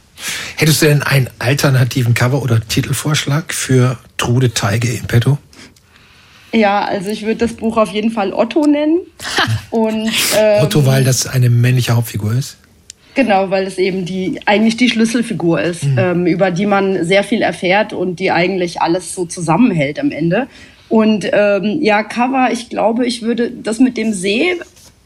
[0.57, 5.39] Hättest du denn einen alternativen Cover- oder Titelvorschlag für Trude Teige in petto?
[6.53, 9.01] Ja, also ich würde das Buch auf jeden Fall Otto nennen.
[9.71, 12.57] Und, ähm, Otto, weil das eine männliche Hauptfigur ist?
[13.15, 15.99] Genau, weil es eben die eigentlich die Schlüsselfigur ist, mhm.
[15.99, 20.49] ähm, über die man sehr viel erfährt und die eigentlich alles so zusammenhält am Ende.
[20.89, 24.55] Und ähm, ja, Cover, ich glaube, ich würde das mit dem See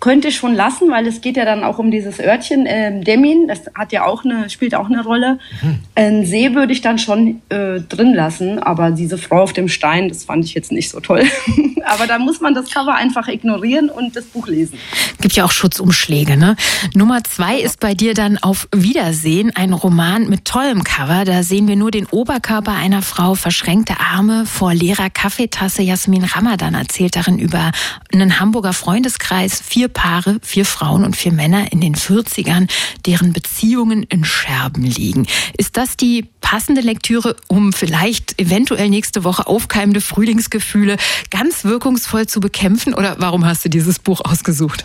[0.01, 3.49] könnte ich schon lassen, weil es geht ja dann auch um dieses Örtchen äh, Demin,
[3.49, 5.39] das hat ja auch eine, spielt auch eine Rolle.
[5.61, 5.79] Mhm.
[5.95, 10.09] Ein See würde ich dann schon äh, drin lassen, aber diese Frau auf dem Stein,
[10.09, 11.25] das fand ich jetzt nicht so toll.
[11.85, 14.79] aber da muss man das Cover einfach ignorieren und das Buch lesen.
[15.21, 16.55] Gibt ja auch Schutzumschläge, ne?
[16.95, 21.25] Nummer zwei ist bei dir dann auf Wiedersehen, ein Roman mit tollem Cover.
[21.25, 25.83] Da sehen wir nur den Oberkörper einer Frau, verschränkte Arme vor leerer Kaffeetasse.
[25.83, 27.73] Jasmin Ramadan erzählt darin über
[28.13, 32.69] einen Hamburger Freundeskreis, vier vier Paare, vier Frauen und vier Männer in den 40ern,
[33.07, 35.27] deren Beziehungen in Scherben liegen.
[35.57, 40.97] Ist das die passende Lektüre, um vielleicht eventuell nächste Woche aufkeimende Frühlingsgefühle
[41.31, 42.93] ganz wirkungsvoll zu bekämpfen?
[42.93, 44.85] Oder warum hast du dieses Buch ausgesucht?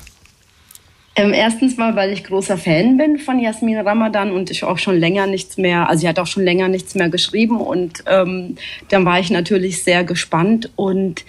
[1.16, 4.98] Ähm, erstens mal, weil ich großer Fan bin von Jasmin Ramadan und ich auch schon
[4.98, 8.56] länger nichts mehr, also sie hat auch schon länger nichts mehr geschrieben und ähm,
[8.90, 11.24] dann war ich natürlich sehr gespannt und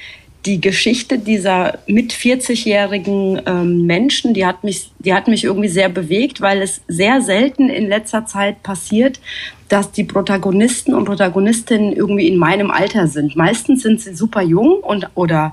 [0.47, 5.89] die Geschichte dieser mit 40-jährigen ähm, Menschen, die hat mich, die hat mich irgendwie sehr
[5.89, 9.21] bewegt, weil es sehr selten in letzter Zeit passiert,
[9.69, 13.37] dass die Protagonisten und Protagonistinnen irgendwie in meinem Alter sind.
[13.37, 15.53] Meistens sind sie super jung und oder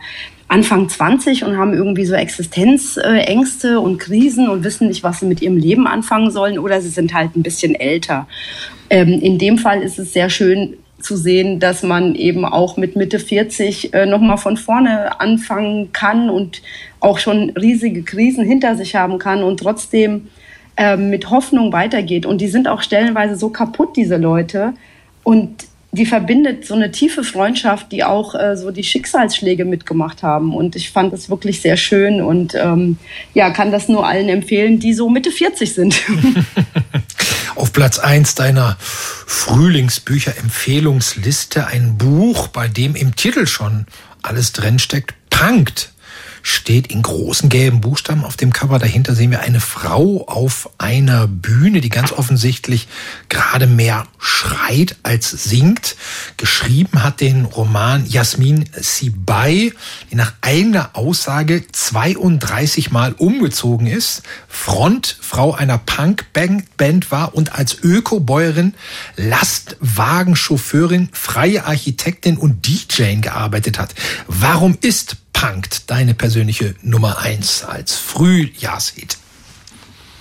[0.50, 5.42] Anfang 20 und haben irgendwie so Existenzängste und Krisen und wissen nicht, was sie mit
[5.42, 8.28] ihrem Leben anfangen sollen oder sie sind halt ein bisschen älter.
[8.90, 12.96] Ähm, in dem Fall ist es sehr schön zu sehen, dass man eben auch mit
[12.96, 16.62] Mitte 40 äh, nochmal von vorne anfangen kann und
[17.00, 20.28] auch schon riesige Krisen hinter sich haben kann und trotzdem
[20.78, 22.26] äh, mit Hoffnung weitergeht.
[22.26, 24.74] Und die sind auch stellenweise so kaputt, diese Leute.
[25.24, 30.56] Und die verbindet so eine tiefe Freundschaft, die auch äh, so die Schicksalsschläge mitgemacht haben.
[30.56, 32.98] Und ich fand das wirklich sehr schön und ähm,
[33.34, 36.02] ja, kann das nur allen empfehlen, die so Mitte 40 sind.
[37.56, 43.86] Auf Platz 1 deiner Frühlingsbücher-Empfehlungsliste ein Buch, bei dem im Titel schon
[44.22, 45.14] alles drinsteckt.
[45.30, 45.91] Punkt
[46.44, 48.80] steht in großen gelben Buchstaben auf dem Cover.
[48.80, 52.88] Dahinter sehen wir eine Frau auf einer Bühne, die ganz offensichtlich
[53.30, 55.96] gerade mehr schreit als singt.
[56.38, 59.74] Geschrieben hat den Roman Jasmin Sibay,
[60.12, 68.74] die nach eigener Aussage 32 Mal umgezogen ist, Frontfrau einer Punkband war und als Ökobäuerin,
[69.16, 73.94] Lastwagenchauffeurin, freie Architektin und DJ gearbeitet hat.
[74.28, 79.18] Warum ist Punk deine persönliche Nummer eins als Frühjahrshit?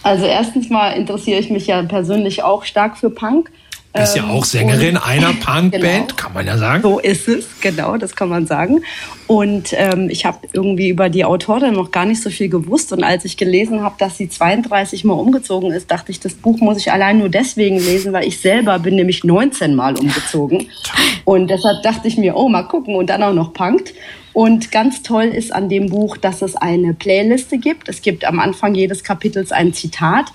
[0.02, 3.50] Also erstens mal interessiere ich mich ja persönlich auch stark für Punk.
[3.92, 6.83] Ist ja auch ähm, Sängerin und, einer Punkband, genau, kann man ja sagen.
[6.83, 8.83] So ist es, genau, das kann man sagen.
[9.26, 12.90] Und ähm, ich habe irgendwie über die Autorin noch gar nicht so viel gewusst.
[12.90, 16.61] Und als ich gelesen habe, dass sie 32 Mal umgezogen ist, dachte ich, das Buch
[16.61, 20.68] muss ich allein nur deswegen lesen, weil ich selber bin nämlich 19 Mal umgezogen.
[21.26, 23.92] Und deshalb dachte ich mir, oh, mal gucken und dann auch noch punkt.
[24.32, 27.88] Und ganz toll ist an dem Buch, dass es eine Playliste gibt.
[27.88, 30.26] Es gibt am Anfang jedes Kapitels ein Zitat.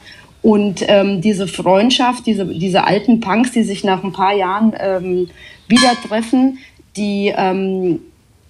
[0.41, 5.29] Und ähm, diese Freundschaft, diese, diese alten Punks, die sich nach ein paar Jahren ähm,
[5.67, 6.59] wieder treffen,
[6.95, 7.99] die, ähm,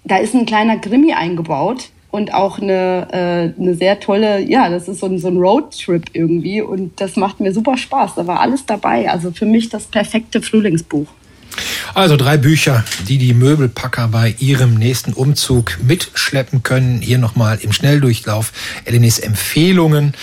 [0.04, 4.88] da ist ein kleiner Grimmi eingebaut und auch eine, äh, eine sehr tolle, ja, das
[4.88, 8.14] ist so ein, so ein Roadtrip irgendwie und das macht mir super Spaß.
[8.16, 9.10] Da war alles dabei.
[9.10, 11.06] Also für mich das perfekte Frühlingsbuch.
[11.94, 17.00] Also drei Bücher, die die Möbelpacker bei ihrem nächsten Umzug mitschleppen können.
[17.00, 18.52] Hier nochmal im Schnelldurchlauf
[18.84, 20.14] Elenis Empfehlungen.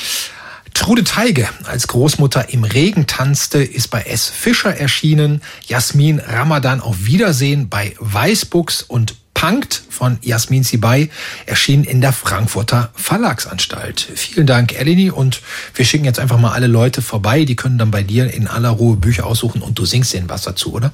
[0.74, 4.30] Trude Teige als Großmutter im Regen tanzte, ist bei S.
[4.30, 5.42] Fischer erschienen.
[5.68, 11.10] Jasmin Ramadan auf Wiedersehen bei Weißbuchs und Punkt von Jasmin Sibay
[11.46, 14.08] erschien in der Frankfurter Verlagsanstalt.
[14.16, 15.42] Vielen Dank, Eleni, und
[15.76, 17.44] wir schicken jetzt einfach mal alle Leute vorbei.
[17.44, 20.44] Die können dann bei dir in aller Ruhe Bücher aussuchen und du singst denen was
[20.44, 20.94] dazu, oder?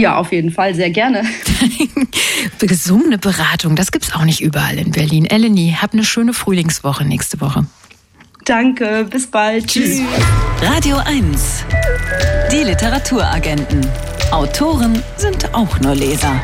[0.00, 1.24] Ja, auf jeden Fall, sehr gerne.
[2.58, 5.26] Gesummene Beratung, das gibt's auch nicht überall in Berlin.
[5.26, 7.66] Eleni, hab eine schöne Frühlingswoche nächste Woche.
[8.46, 9.66] Danke, bis bald.
[9.66, 10.00] Tschüss.
[10.62, 11.64] Radio 1.
[12.50, 13.86] Die Literaturagenten.
[14.30, 16.40] Autoren sind auch nur Leser.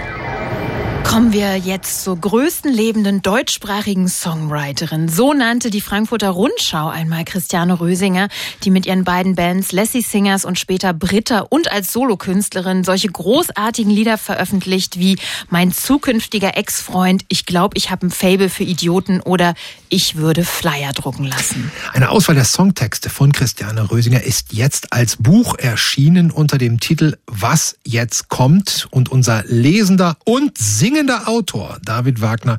[1.08, 5.08] Kommen wir jetzt zur größten lebenden deutschsprachigen Songwriterin.
[5.08, 8.28] So nannte die Frankfurter Rundschau einmal Christiane Rösinger,
[8.64, 13.90] die mit ihren beiden Bands Lassie Singers und später Britta und als Solokünstlerin solche großartigen
[13.90, 15.16] Lieder veröffentlicht wie
[15.48, 19.54] Mein zukünftiger Ex-Freund, Ich glaube, ich habe ein Fable für Idioten oder
[19.88, 21.70] Ich würde Flyer drucken lassen.
[21.94, 27.16] Eine Auswahl der Songtexte von Christiane Rösinger ist jetzt als Buch erschienen unter dem Titel
[27.26, 32.58] Was jetzt kommt und unser lesender und singender singender Autor David Wagner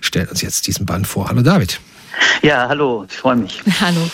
[0.00, 1.28] stellt uns jetzt diesen Band vor.
[1.28, 1.80] Hallo David.
[2.42, 3.62] Ja, hallo, ich freue mich.
[3.80, 4.10] Hallo.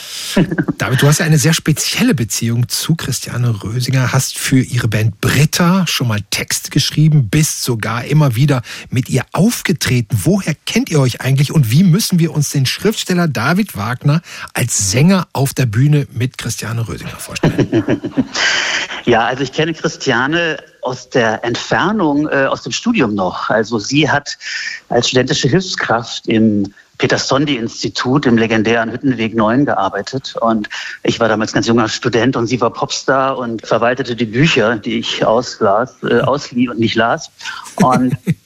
[0.78, 5.20] David, du hast ja eine sehr spezielle Beziehung zu Christiane Rösinger, hast für ihre Band
[5.20, 10.20] Britta schon mal Text geschrieben, bist sogar immer wieder mit ihr aufgetreten.
[10.22, 14.22] Woher kennt ihr euch eigentlich und wie müssen wir uns den Schriftsteller David Wagner
[14.54, 18.00] als Sänger auf der Bühne mit Christiane Rösinger vorstellen?
[19.06, 23.50] Ja, also ich kenne Christiane aus der Entfernung äh, aus dem Studium noch.
[23.50, 24.38] Also sie hat
[24.88, 30.36] als studentische Hilfskraft im Peter-Sondi-Institut im legendären Hüttenweg 9 gearbeitet.
[30.38, 30.68] Und
[31.02, 34.98] ich war damals ganz junger Student und sie war Popstar und verwaltete die Bücher, die
[34.98, 37.30] ich auslas, äh, auslieh und nicht las.
[37.76, 38.16] Und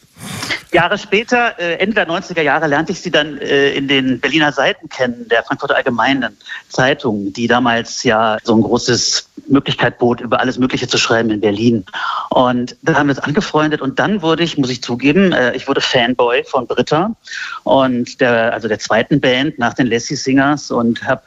[0.74, 4.52] Jahre später, äh, Ende der 90er Jahre, lernte ich sie dann äh, in den Berliner
[4.52, 6.36] Seiten kennen, der Frankfurter Allgemeinen
[6.68, 11.40] Zeitung, die damals ja so ein großes Möglichkeit bot, über alles Mögliche zu schreiben in
[11.40, 11.84] Berlin.
[12.30, 15.68] Und da haben wir uns angefreundet und dann wurde ich, muss ich zugeben, äh, ich
[15.68, 17.14] wurde Fanboy von Britta
[17.62, 21.22] und der, also der zweiten Band nach den Lassie Singers und habe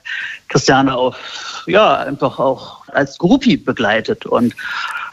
[0.50, 1.16] Christiane auch,
[1.66, 4.26] ja, einfach auch als Groupie begleitet.
[4.26, 4.54] Und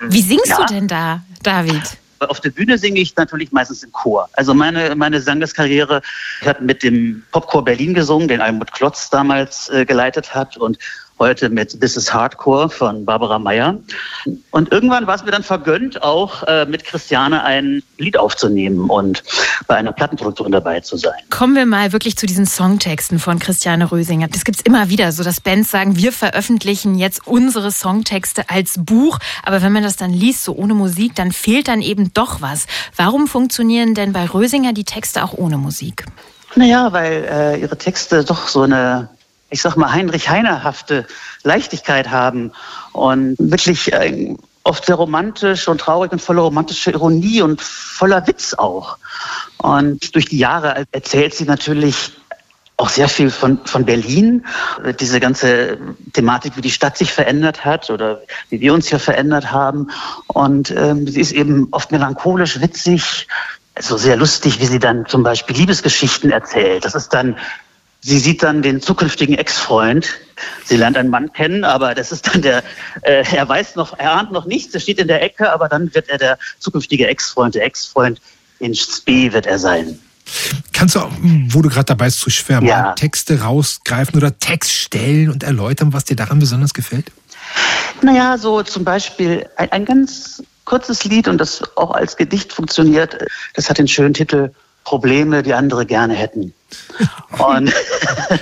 [0.00, 1.98] wie singst ja, du denn da, David?
[2.30, 4.28] Auf der Bühne singe ich natürlich meistens im Chor.
[4.34, 6.02] Also meine, meine Sangeskarriere,
[6.40, 10.56] ich habe mit dem Popchor Berlin gesungen, den Almut Klotz damals äh, geleitet hat.
[10.56, 10.78] Und
[11.18, 13.78] heute mit This is Hardcore von Barbara Meyer.
[14.50, 19.22] Und irgendwann war es mir dann vergönnt, auch äh, mit Christiane ein Lied aufzunehmen und
[19.66, 21.14] bei einer Plattenproduktion dabei zu sein.
[21.30, 24.28] Kommen wir mal wirklich zu diesen Songtexten von Christiane Rösinger.
[24.28, 29.18] Das gibt's immer wieder, so dass Bands sagen, wir veröffentlichen jetzt unsere Songtexte als Buch.
[29.44, 32.66] Aber wenn man das dann liest, so ohne Musik, dann fehlt dann eben doch was.
[32.96, 36.04] Warum funktionieren denn bei Rösinger die Texte auch ohne Musik?
[36.56, 39.08] Naja, weil äh, ihre Texte doch so eine
[39.54, 41.06] ich sag mal, Heinrich Heinerhafte
[41.44, 42.50] Leichtigkeit haben
[42.92, 48.54] und wirklich äh, oft sehr romantisch und traurig und voller romantischer Ironie und voller Witz
[48.54, 48.98] auch.
[49.58, 52.12] Und durch die Jahre erzählt sie natürlich
[52.76, 54.44] auch sehr viel von, von Berlin,
[54.98, 55.78] diese ganze
[56.12, 59.90] Thematik, wie die Stadt sich verändert hat oder wie wir uns hier verändert haben.
[60.26, 63.28] Und ähm, sie ist eben oft melancholisch, witzig,
[63.78, 66.84] so sehr lustig, wie sie dann zum Beispiel Liebesgeschichten erzählt.
[66.84, 67.36] Das ist dann
[68.06, 70.06] Sie sieht dann den zukünftigen Ex-Freund.
[70.64, 72.62] Sie lernt einen Mann kennen, aber das ist dann der,
[73.00, 75.94] äh, er weiß noch, er ahnt noch nichts, er steht in der Ecke, aber dann
[75.94, 78.20] wird er der zukünftige Ex-Freund, der Ex-Freund
[78.58, 79.98] in Spee wird er sein.
[80.74, 81.00] Kannst du,
[81.48, 82.92] wo du gerade dabei bist zu schwärmen, ja.
[82.92, 87.10] Texte rausgreifen oder Textstellen und erläutern, was dir daran besonders gefällt?
[88.02, 93.16] Naja, so zum Beispiel ein, ein ganz kurzes Lied und das auch als Gedicht funktioniert.
[93.54, 94.50] Das hat den schönen Titel
[94.84, 96.52] Probleme, die andere gerne hätten.
[97.38, 97.72] Und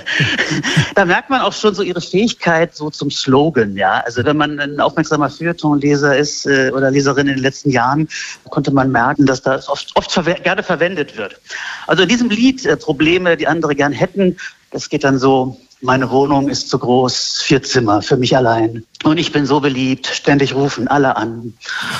[0.94, 4.02] da merkt man auch schon so ihre Fähigkeit so zum Slogan, ja.
[4.04, 8.08] Also wenn man ein aufmerksamer Feuilletonleser ist äh, oder Leserin in den letzten Jahren,
[8.50, 11.40] konnte man merken, dass das oft, oft verwe gerne verwendet wird.
[11.86, 14.36] Also in diesem Lied äh, Probleme, die andere gern hätten,
[14.70, 18.84] das geht dann so, meine Wohnung ist zu groß, vier Zimmer für mich allein.
[19.02, 21.54] Und ich bin so beliebt, ständig rufen alle an.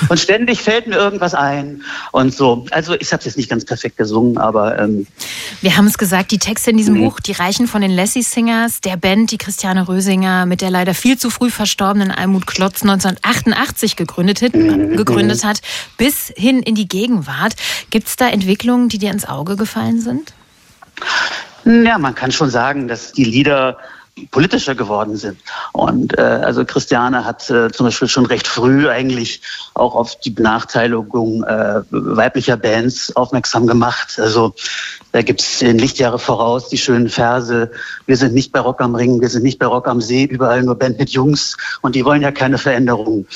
[0.09, 2.65] Und ständig fällt mir irgendwas ein und so.
[2.71, 4.79] Also ich habe es jetzt nicht ganz perfekt gesungen, aber...
[4.79, 5.09] Ähm,
[5.63, 7.05] Wir haben es gesagt, die Texte in diesem mhm.
[7.05, 10.95] Buch, die reichen von den Lassie Singers, der Band, die Christiane Rösinger mit der leider
[10.95, 14.97] viel zu früh verstorbenen Almut Klotz 1988 gegründet, hat, mhm.
[14.97, 15.61] gegründet hat,
[15.99, 17.55] bis hin in die Gegenwart.
[17.91, 20.33] Gibt es da Entwicklungen, die dir ins Auge gefallen sind?
[21.65, 23.79] Ja, man kann schon sagen, dass die Lieder
[24.31, 25.39] politischer geworden sind.
[25.73, 29.41] Und äh, also Christiane hat äh, zum Beispiel schon recht früh eigentlich
[29.75, 34.19] auch auf die Benachteiligung äh, weiblicher Bands aufmerksam gemacht.
[34.19, 34.55] Also
[35.13, 37.71] da gibt's in Lichtjahre voraus die schönen Verse,
[38.07, 40.63] wir sind nicht bei Rock am Ring, wir sind nicht bei Rock am See, überall
[40.63, 43.27] nur Band mit Jungs und die wollen ja keine Veränderungen.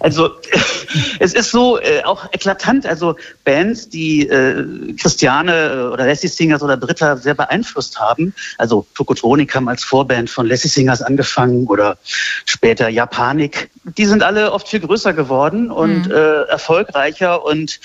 [0.00, 0.30] Also
[1.20, 6.62] es ist so äh, auch eklatant, also Bands, die äh, Christiane äh, oder Lassie Singers
[6.62, 11.98] oder Britta sehr beeinflusst haben, also Tokotronik haben als Vorband von Lassie Singers angefangen oder
[12.46, 16.12] später Japanik, die sind alle oft viel größer geworden und mhm.
[16.12, 17.78] äh, erfolgreicher und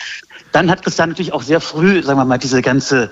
[0.52, 3.10] dann hat Christian natürlich auch sehr früh, sagen wir mal, diese ganze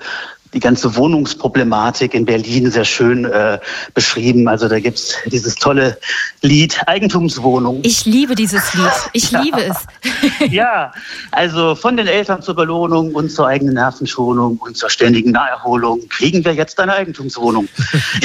[0.52, 3.58] die ganze Wohnungsproblematik in Berlin sehr schön äh,
[3.94, 4.48] beschrieben.
[4.48, 5.98] Also da gibt's dieses tolle
[6.42, 7.80] Lied Eigentumswohnung.
[7.82, 8.90] Ich liebe dieses Lied.
[9.12, 9.42] Ich ja.
[9.42, 9.76] liebe es.
[10.50, 10.92] ja,
[11.30, 16.44] also von den Eltern zur Belohnung und zur eigenen Nervenschonung und zur ständigen Naherholung kriegen
[16.44, 17.68] wir jetzt eine Eigentumswohnung.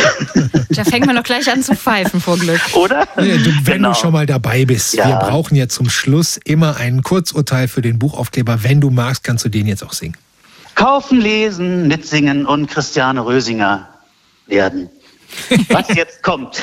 [0.69, 2.61] da fängt man doch gleich an zu pfeifen vor Glück.
[2.73, 3.07] Oder?
[3.17, 3.89] Ja, du, wenn genau.
[3.89, 5.07] du schon mal dabei bist, ja.
[5.07, 8.63] wir brauchen ja zum Schluss immer ein Kurzurteil für den Buchaufkleber.
[8.63, 10.15] Wenn du magst, kannst du den jetzt auch singen.
[10.75, 13.87] Kaufen, lesen, mitsingen und Christiane Rösinger
[14.45, 14.89] werden.
[15.69, 16.61] Was jetzt kommt.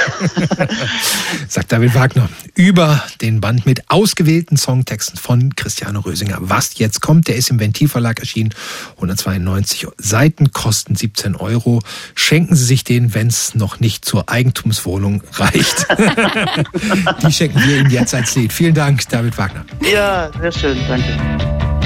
[1.49, 6.39] Sagt David Wagner über den Band mit ausgewählten Songtexten von Christiane Rösinger.
[6.41, 8.55] Was jetzt kommt, der ist im Ventilverlag erschienen.
[8.97, 11.81] 192 Seiten, kosten 17 Euro.
[12.15, 15.87] Schenken Sie sich den, wenn es noch nicht zur Eigentumswohnung reicht.
[17.27, 18.53] Die schenken wir Ihnen jetzt als Lied.
[18.53, 19.65] Vielen Dank, David Wagner.
[19.93, 20.79] Ja, sehr schön.
[20.89, 21.82] Danke.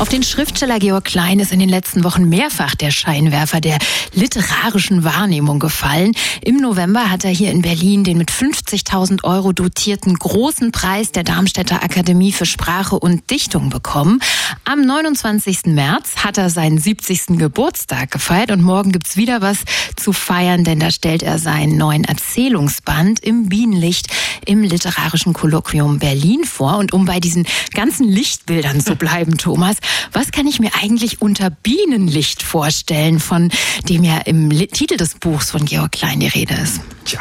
[0.00, 3.76] Auf den Schriftsteller Georg Klein ist in den letzten Wochen mehrfach der Scheinwerfer der
[4.14, 6.12] literarischen Wahrnehmung gefallen.
[6.40, 11.22] Im November hat er hier in Berlin den mit 50.000 Euro dotierten großen Preis der
[11.22, 14.20] Darmstädter Akademie für Sprache und Dichtung bekommen.
[14.64, 15.66] Am 29.
[15.66, 17.38] März hat er seinen 70.
[17.38, 19.58] Geburtstag gefeiert und morgen gibt's wieder was
[19.96, 24.06] zu feiern, denn da stellt er seinen neuen Erzählungsband im Bienenlicht
[24.46, 26.78] im literarischen Kolloquium Berlin vor.
[26.78, 29.76] Und um bei diesen ganzen Lichtbildern zu bleiben, Thomas,
[30.12, 33.50] was kann ich mir eigentlich unter Bienenlicht vorstellen, von
[33.88, 36.80] dem ja im Titel des Buchs von Georg Klein die Rede ist?
[37.04, 37.20] Tja.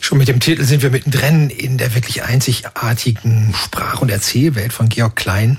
[0.00, 4.88] Schon mit dem Titel sind wir mittendrin in der wirklich einzigartigen Sprach- und Erzählwelt von
[4.88, 5.58] Georg Klein.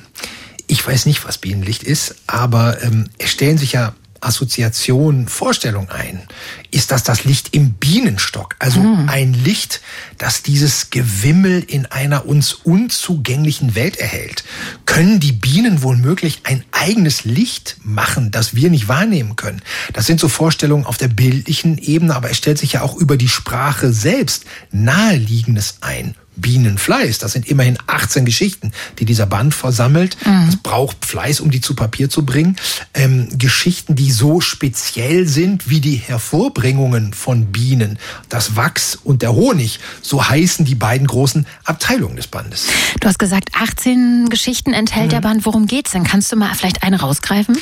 [0.68, 6.22] Ich weiß nicht, was Bienenlicht ist, aber ähm, es stellen sich ja Assoziation, Vorstellung ein,
[6.70, 8.56] ist das das Licht im Bienenstock.
[8.60, 9.10] Also mhm.
[9.10, 9.82] ein Licht,
[10.18, 14.44] das dieses Gewimmel in einer uns unzugänglichen Welt erhält.
[14.86, 19.62] Können die Bienen wohl möglich ein eigenes Licht machen, das wir nicht wahrnehmen können?
[19.94, 23.18] Das sind so Vorstellungen auf der bildlichen Ebene, aber es stellt sich ja auch über
[23.18, 26.16] die Sprache selbst naheliegendes ein.
[26.36, 27.20] Bienenfleiß.
[27.20, 30.18] Das sind immerhin 18 Geschichten, die dieser Band versammelt.
[30.26, 30.48] Mhm.
[30.50, 32.56] Es braucht Fleiß, um die zu Papier zu bringen.
[32.94, 39.34] Ähm, Geschichten, die so speziell sind wie die Hervorbringungen von Bienen, das Wachs und der
[39.34, 39.80] Honig.
[40.02, 42.68] So heißen die beiden großen Abteilungen des Bandes.
[43.00, 45.12] Du hast gesagt, 18 Geschichten enthält mhm.
[45.12, 45.46] der Band.
[45.46, 46.04] Worum geht's denn?
[46.04, 47.58] Kannst du mal vielleicht eine rausgreifen?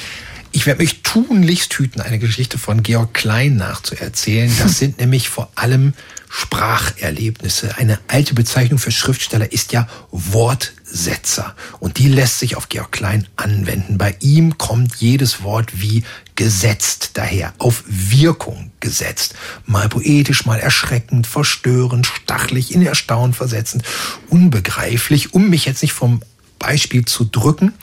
[0.52, 4.52] Ich werde mich tunlichst hüten, eine Geschichte von Georg Klein nachzuerzählen.
[4.60, 5.94] Das sind nämlich vor allem
[6.30, 7.78] Spracherlebnisse.
[7.78, 11.56] Eine alte Bezeichnung für Schriftsteller ist ja Wortsetzer.
[11.80, 13.98] Und die lässt sich auf Georg Klein anwenden.
[13.98, 16.04] Bei ihm kommt jedes Wort wie
[16.36, 19.34] gesetzt daher, auf Wirkung gesetzt.
[19.66, 23.84] Mal poetisch, mal erschreckend, verstörend, stachlich, in Erstaunen versetzend,
[24.30, 26.22] unbegreiflich, um mich jetzt nicht vom
[26.60, 27.74] Beispiel zu drücken.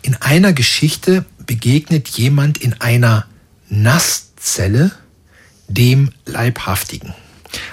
[0.00, 3.26] In einer Geschichte begegnet jemand in einer
[3.68, 4.92] Nasszelle
[5.68, 7.14] dem Leibhaftigen.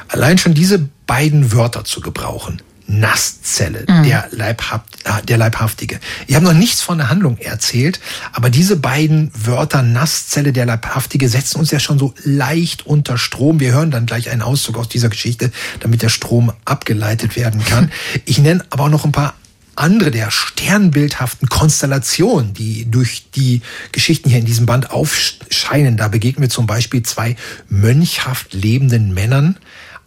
[0.07, 4.03] Allein schon diese beiden Wörter zu gebrauchen, Nasszelle, mhm.
[4.03, 5.99] der, Leibhaft, äh, der Leibhaftige.
[6.27, 8.01] Ich habe noch nichts von der Handlung erzählt,
[8.33, 13.59] aber diese beiden Wörter Nasszelle, der Leibhaftige setzen uns ja schon so leicht unter Strom.
[13.59, 17.91] Wir hören dann gleich einen Auszug aus dieser Geschichte, damit der Strom abgeleitet werden kann.
[18.25, 19.33] Ich nenne aber auch noch ein paar
[19.75, 23.61] andere der sternbildhaften Konstellationen, die durch die
[23.91, 25.97] Geschichten hier in diesem Band aufscheinen.
[25.97, 27.35] Da begegnen wir zum Beispiel zwei
[27.69, 29.57] mönchhaft lebenden Männern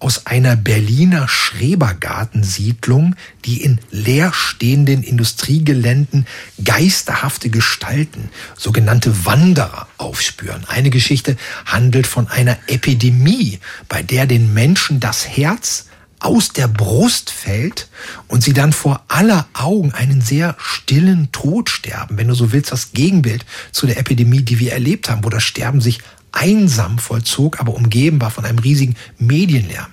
[0.04, 6.26] aus einer Berliner Schrebergartensiedlung, die in leerstehenden Industriegeländen
[6.62, 10.66] geisterhafte Gestalten, sogenannte Wanderer, aufspüren.
[10.66, 15.86] Eine Geschichte handelt von einer Epidemie, bei der den Menschen das Herz
[16.24, 17.88] aus der Brust fällt
[18.28, 22.16] und sie dann vor aller Augen einen sehr stillen Tod sterben.
[22.16, 25.42] Wenn du so willst, das Gegenbild zu der Epidemie, die wir erlebt haben, wo das
[25.42, 25.98] Sterben sich
[26.32, 29.86] einsam vollzog, aber umgeben war von einem riesigen Medienlärm.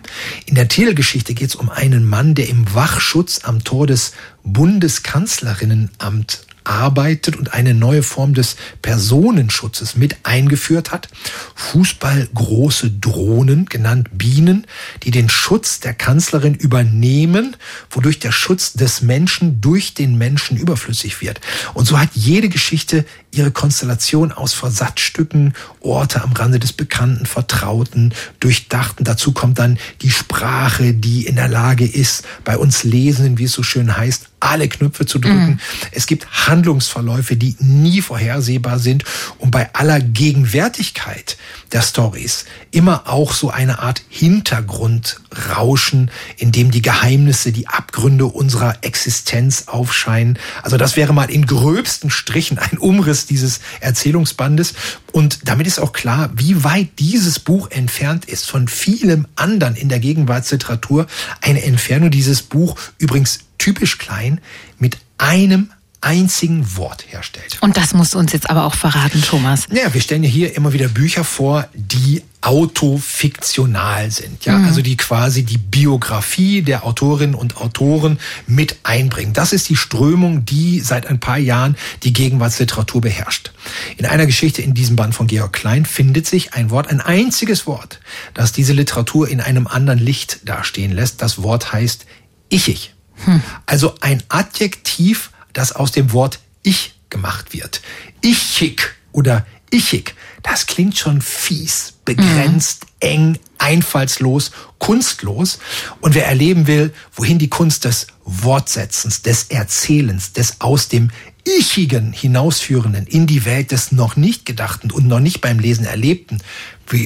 [0.45, 4.13] In der Titelgeschichte geht es um einen Mann, der im Wachschutz am Tor des
[4.43, 11.09] Bundeskanzlerinnenamt arbeitet und eine neue Form des Personenschutzes mit eingeführt hat.
[11.55, 14.65] Fußballgroße Drohnen, genannt Bienen,
[15.03, 17.57] die den Schutz der Kanzlerin übernehmen,
[17.89, 21.41] wodurch der Schutz des Menschen durch den Menschen überflüssig wird.
[21.73, 28.13] Und so hat jede Geschichte ihre Konstellation aus Versatzstücken, Orte am Rande des Bekannten, Vertrauten,
[28.39, 29.03] Durchdachten.
[29.03, 33.53] Dazu kommt dann die Sprache, die in der Lage ist, bei uns Lesenden, wie es
[33.53, 35.51] so schön heißt, alle Knöpfe zu drücken.
[35.51, 35.59] Mhm.
[35.91, 39.03] Es gibt Handlungsverläufe, die nie vorhersehbar sind
[39.37, 41.37] und bei aller Gegenwärtigkeit
[41.71, 48.77] der Stories immer auch so eine Art Hintergrundrauschen, in dem die Geheimnisse, die Abgründe unserer
[48.81, 50.37] Existenz aufscheinen.
[50.63, 54.73] Also das wäre mal in gröbsten Strichen ein Umriss dieses Erzählungsbandes.
[55.11, 59.89] Und damit ist auch klar, wie weit dieses Buch entfernt ist von vielem anderen in
[59.89, 61.07] der Gegenwartsliteratur.
[61.41, 64.41] Eine Entfernung dieses Buch übrigens typisch klein
[64.79, 65.69] mit einem
[66.01, 67.59] einzigen Wort herstellt.
[67.61, 69.67] Und das musst du uns jetzt aber auch verraten, Thomas.
[69.71, 74.65] Ja, wir stellen ja hier immer wieder Bücher vor, die autofiktional sind, ja, mhm.
[74.65, 79.33] also die quasi die Biografie der Autorinnen und Autoren mit einbringen.
[79.33, 83.51] Das ist die Strömung, die seit ein paar Jahren die Gegenwartsliteratur beherrscht.
[83.97, 87.67] In einer Geschichte in diesem Band von Georg Klein findet sich ein Wort, ein einziges
[87.67, 87.99] Wort,
[88.33, 91.21] das diese Literatur in einem anderen Licht dastehen lässt.
[91.21, 92.07] Das Wort heißt
[92.49, 92.95] ichig.
[93.25, 93.41] Hm.
[93.65, 97.81] Also ein Adjektiv, das aus dem Wort ich gemacht wird.
[98.21, 103.09] Ichig oder ichig, das klingt schon fies, begrenzt, mhm.
[103.09, 105.59] eng, einfallslos, kunstlos.
[106.01, 111.11] Und wer erleben will, wohin die Kunst des Wortsetzens, des Erzählens, des aus dem
[111.47, 116.39] Ichigen hinausführenden in die Welt des noch nicht Gedachten und noch nicht beim Lesen Erlebten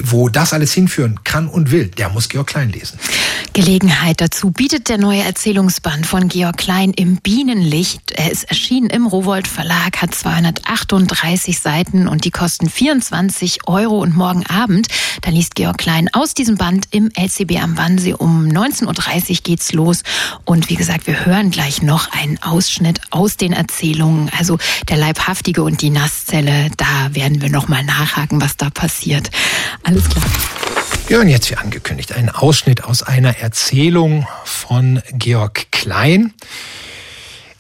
[0.06, 3.00] wo das alles hinführen kann und will, der muss Georg Klein lesen.
[3.54, 8.12] Gelegenheit dazu bietet der neue Erzählungsband von Georg Klein im Bienenlicht.
[8.12, 14.02] Er ist erschienen im Rowold Verlag, hat 238 Seiten und die kosten 24 Euro.
[14.02, 14.88] Und morgen Abend,
[15.22, 18.14] da liest Georg Klein aus diesem Band im LCB am Wannsee.
[18.14, 20.04] Um 19.30 Uhr geht's los.
[20.44, 24.30] Und wie gesagt, wir hören gleich noch einen Ausschnitt aus den Erzählungen.
[24.38, 24.58] Also
[24.90, 29.30] der Leibhaftige und die Nasszelle, da werden wir noch mal nachhaken, was da passiert.
[29.84, 30.26] Alles klar.
[31.08, 36.34] Wir hören jetzt wie angekündigt einen Ausschnitt aus einer Erzählung von Georg Klein.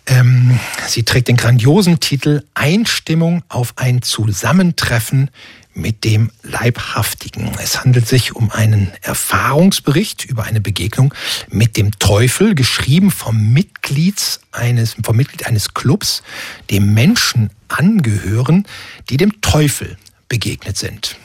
[0.07, 5.29] Ähm, sie trägt den grandiosen Titel Einstimmung auf ein Zusammentreffen
[5.75, 7.51] mit dem Leibhaftigen.
[7.61, 11.13] Es handelt sich um einen Erfahrungsbericht über eine Begegnung
[11.49, 16.23] mit dem Teufel, geschrieben vom Mitglied eines, vom Mitglied eines Clubs,
[16.71, 18.65] dem Menschen angehören,
[19.09, 19.97] die dem Teufel
[20.29, 21.17] begegnet sind.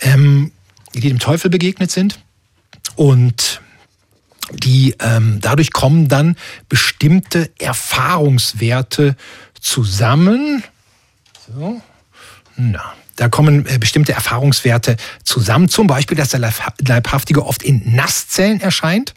[0.00, 0.50] Ähm,
[0.94, 2.20] die dem Teufel begegnet sind
[2.96, 3.60] und
[4.52, 6.36] die ähm, dadurch kommen dann
[6.68, 9.16] bestimmte Erfahrungswerte
[9.60, 10.62] zusammen.
[11.48, 11.80] So,
[12.56, 15.68] na, da kommen äh, bestimmte Erfahrungswerte zusammen.
[15.68, 19.14] Zum Beispiel, dass der Leibhaftige oft in Nasszellen erscheint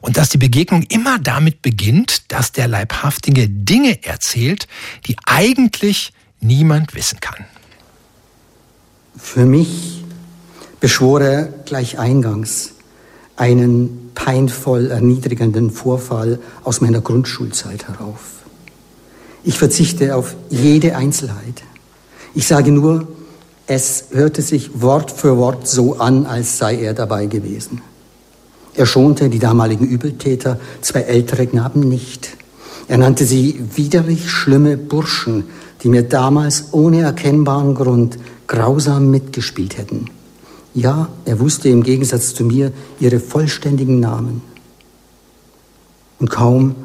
[0.00, 4.68] und dass die Begegnung immer damit beginnt, dass der Leibhaftige Dinge erzählt,
[5.06, 7.46] die eigentlich niemand wissen kann.
[9.16, 10.04] Für mich
[10.80, 12.72] beschwor er gleich eingangs
[13.36, 18.38] einen peinvoll erniedrigenden Vorfall aus meiner Grundschulzeit herauf.
[19.44, 21.62] Ich verzichte auf jede Einzelheit.
[22.34, 23.06] Ich sage nur,
[23.66, 27.80] es hörte sich Wort für Wort so an, als sei er dabei gewesen.
[28.74, 32.30] Er schonte die damaligen Übeltäter, zwei ältere Knaben, nicht.
[32.88, 35.44] Er nannte sie widerlich schlimme Burschen,
[35.82, 40.06] die mir damals ohne erkennbaren Grund grausam mitgespielt hätten.
[40.78, 42.70] Ja, er wusste im Gegensatz zu mir
[43.00, 44.42] ihre vollständigen Namen.
[46.20, 46.76] Und kaum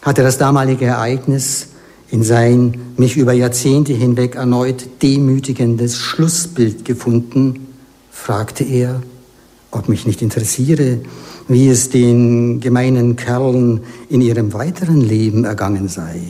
[0.00, 1.66] hatte das damalige Ereignis
[2.10, 7.66] in sein mich über Jahrzehnte hinweg erneut demütigendes Schlussbild gefunden,
[8.10, 9.02] fragte er,
[9.70, 11.00] ob mich nicht interessiere,
[11.46, 16.22] wie es den gemeinen Kerlen in ihrem weiteren Leben ergangen sei.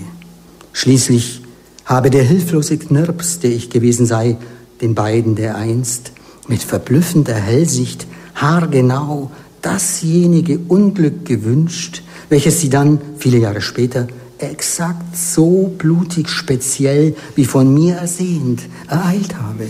[0.72, 1.42] Schließlich
[1.84, 4.36] habe der hilflose Knirps, der ich gewesen sei,
[4.80, 6.10] den beiden dereinst
[6.48, 9.30] mit verblüffender Hellsicht haargenau
[9.62, 14.06] dasjenige Unglück gewünscht, welches sie dann viele Jahre später
[14.38, 19.66] exakt so blutig speziell wie von mir ersehnt ereilt habe.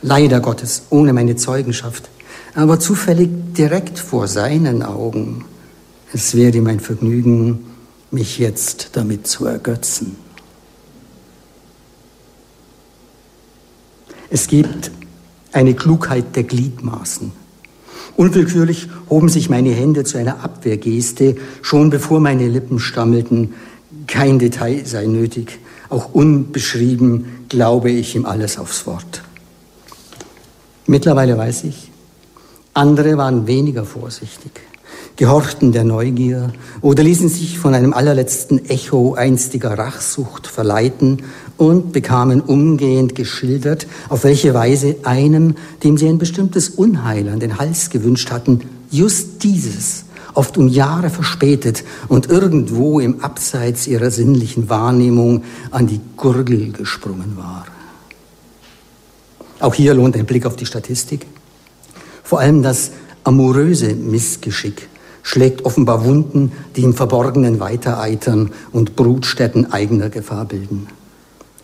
[0.00, 2.08] Leider Gottes ohne meine Zeugenschaft,
[2.54, 5.44] aber zufällig direkt vor seinen Augen.
[6.12, 7.66] Es wäre mein Vergnügen,
[8.10, 10.16] mich jetzt damit zu ergötzen.
[14.30, 14.90] Es gibt
[15.58, 17.32] eine Klugheit der Gliedmaßen.
[18.16, 23.54] Unwillkürlich hoben sich meine Hände zu einer Abwehrgeste, schon bevor meine Lippen stammelten,
[24.06, 29.22] kein Detail sei nötig, auch unbeschrieben glaube ich ihm alles aufs Wort.
[30.86, 31.90] Mittlerweile weiß ich,
[32.72, 34.52] andere waren weniger vorsichtig,
[35.18, 41.24] gehorchten der Neugier oder ließen sich von einem allerletzten Echo einstiger Rachsucht verleiten
[41.56, 47.58] und bekamen umgehend geschildert, auf welche Weise einem, dem sie ein bestimmtes Unheil an den
[47.58, 48.60] Hals gewünscht hatten,
[48.92, 50.04] just dieses,
[50.34, 55.42] oft um Jahre verspätet und irgendwo im Abseits ihrer sinnlichen Wahrnehmung
[55.72, 57.66] an die Gurgel gesprungen war.
[59.58, 61.26] Auch hier lohnt ein Blick auf die Statistik.
[62.22, 62.92] Vor allem das
[63.24, 64.88] amoröse Missgeschick
[65.28, 70.86] schlägt offenbar Wunden, die im Verborgenen weitereitern und Brutstätten eigener Gefahr bilden.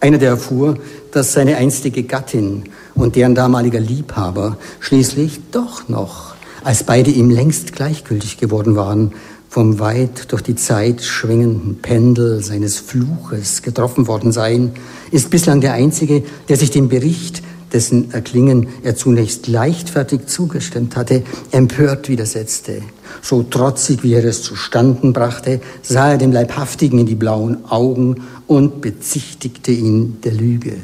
[0.00, 0.76] Einer, der erfuhr,
[1.12, 7.72] dass seine einstige Gattin und deren damaliger Liebhaber schließlich doch noch, als beide ihm längst
[7.72, 9.12] gleichgültig geworden waren,
[9.48, 14.72] vom weit durch die Zeit schwingenden Pendel seines Fluches getroffen worden seien,
[15.10, 17.42] ist bislang der Einzige, der sich dem Bericht,
[17.74, 22.82] dessen Erklingen er zunächst leichtfertig zugestimmt hatte, empört widersetzte.
[23.20, 28.22] So trotzig, wie er es zustanden brachte, sah er dem Leibhaftigen in die blauen Augen
[28.46, 30.76] und bezichtigte ihn der Lüge.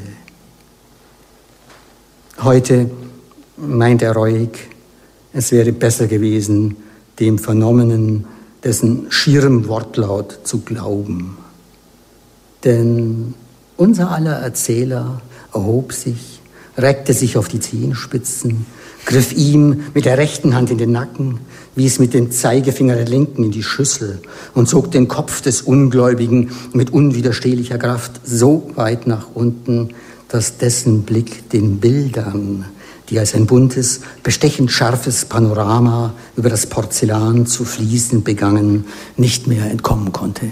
[2.43, 2.91] Heute
[3.55, 4.67] meint er reuig,
[5.31, 6.75] es wäre besser gewesen,
[7.19, 8.25] dem Vernommenen
[8.63, 11.37] dessen schierem Wortlaut zu glauben.
[12.63, 13.33] Denn
[13.77, 15.21] unser aller Erzähler
[15.53, 16.40] erhob sich,
[16.77, 18.65] reckte sich auf die Zehenspitzen,
[19.05, 21.39] griff ihm mit der rechten Hand in den Nacken,
[21.75, 24.21] wies mit dem Zeigefinger der Linken in die Schüssel
[24.53, 29.89] und zog den Kopf des Ungläubigen mit unwiderstehlicher Kraft so weit nach unten,
[30.27, 32.65] dass dessen Blick den Bildern,
[33.09, 38.85] die als ein buntes, bestechend scharfes Panorama über das Porzellan zu fließen begangen,
[39.17, 40.51] nicht mehr entkommen konnte.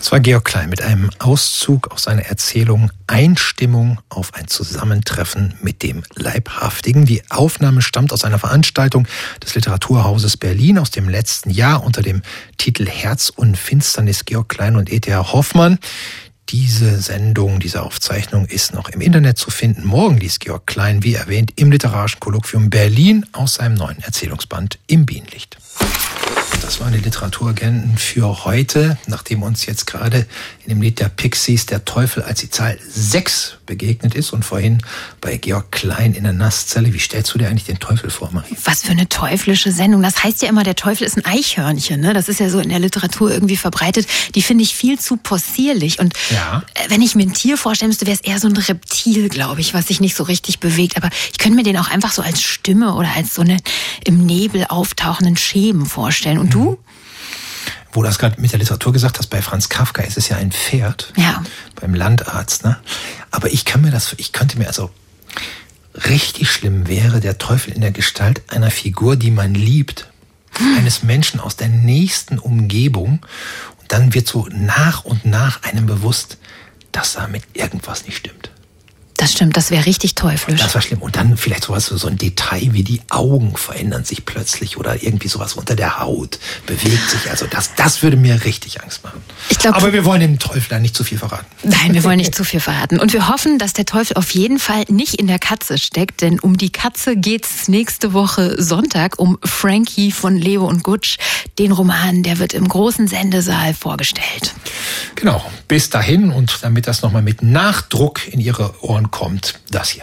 [0.00, 5.82] Das war Georg Klein mit einem Auszug aus seiner Erzählung Einstimmung auf ein Zusammentreffen mit
[5.82, 7.04] dem Leibhaftigen.
[7.04, 9.06] Die Aufnahme stammt aus einer Veranstaltung
[9.44, 12.22] des Literaturhauses Berlin aus dem letzten Jahr unter dem
[12.56, 15.34] Titel Herz und Finsternis Georg Klein und E.T.H.
[15.34, 15.78] Hoffmann.
[16.48, 19.84] Diese Sendung, diese Aufzeichnung ist noch im Internet zu finden.
[19.84, 25.04] Morgen liest Georg Klein, wie erwähnt, im Literarischen Kolloquium Berlin aus seinem neuen Erzählungsband im
[25.04, 25.58] Bienenlicht.
[26.62, 30.26] Das waren die Literaturagenten für heute, nachdem uns jetzt gerade
[30.64, 34.82] in dem Lied der Pixies der Teufel als die Zahl 6 begegnet ist und vorhin
[35.20, 36.92] bei Georg Klein in der Nasszelle.
[36.92, 38.56] Wie stellst du dir eigentlich den Teufel vor, Marie?
[38.64, 40.02] Was für eine teuflische Sendung.
[40.02, 42.00] Das heißt ja immer, der Teufel ist ein Eichhörnchen.
[42.00, 42.14] Ne?
[42.14, 44.06] Das ist ja so in der Literatur irgendwie verbreitet.
[44.34, 45.98] Die finde ich viel zu possierlich.
[45.98, 46.62] Und ja.
[46.74, 49.60] Äh, wenn ich mir ein Tier vorstellen müsste, wäre es eher so ein Reptil, glaube
[49.60, 50.96] ich, was sich nicht so richtig bewegt.
[50.96, 53.58] Aber ich könnte mir den auch einfach so als Stimme oder als so eine
[54.04, 56.38] im Nebel auftauchenden Schemen vorstellen.
[56.38, 56.78] Und du?
[57.92, 60.36] Wo du das gerade mit der Literatur gesagt hast, bei Franz Kafka ist es ja
[60.36, 61.12] ein Pferd.
[61.16, 61.42] Ja.
[61.80, 62.78] Beim Landarzt, ne?
[63.32, 64.90] Aber ich kann mir das, ich könnte mir also,
[65.94, 70.08] richtig schlimm wäre der Teufel in der Gestalt einer Figur, die man liebt.
[70.76, 73.24] Eines Menschen aus der nächsten Umgebung.
[73.80, 76.38] Und dann wird so nach und nach einem bewusst,
[76.92, 78.50] dass da mit irgendwas nicht stimmt.
[79.20, 80.62] Das stimmt, das wäre richtig teuflisch.
[80.62, 81.02] Das war schlimm.
[81.02, 85.28] Und dann vielleicht sowas, so ein Detail wie die Augen verändern sich plötzlich oder irgendwie
[85.28, 87.30] sowas unter der Haut bewegt sich.
[87.30, 89.20] Also das, das würde mir richtig Angst machen.
[89.50, 91.44] Ich glaub, Aber wir wollen dem Teufel da nicht zu viel verraten.
[91.64, 92.98] Nein, wir wollen nicht zu viel verraten.
[92.98, 96.40] Und wir hoffen, dass der Teufel auf jeden Fall nicht in der Katze steckt, denn
[96.40, 101.18] um die Katze geht's nächste Woche Sonntag um Frankie von Leo und Gutsch.
[101.58, 104.54] Den Roman, der wird im großen Sendesaal vorgestellt.
[105.14, 105.44] Genau.
[105.68, 110.02] Bis dahin und damit das nochmal mit Nachdruck in Ihre Ohren kommt das hier.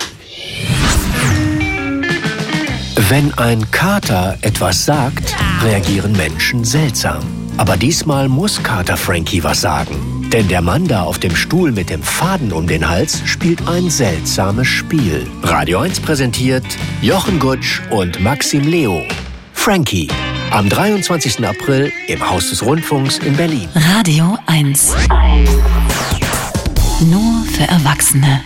[3.10, 7.24] Wenn ein Kater etwas sagt, reagieren Menschen seltsam.
[7.56, 10.30] Aber diesmal muss Kater Frankie was sagen.
[10.34, 13.90] Denn der Mann da auf dem Stuhl mit dem Faden um den Hals spielt ein
[13.90, 15.26] seltsames Spiel.
[15.42, 16.66] Radio 1 präsentiert
[17.02, 19.04] Jochen Gutsch und Maxim Leo.
[19.54, 20.10] Frankie.
[20.52, 21.46] Am 23.
[21.46, 23.70] April im Haus des Rundfunks in Berlin.
[23.74, 24.94] Radio 1.
[27.10, 28.42] Nur für Erwachsene.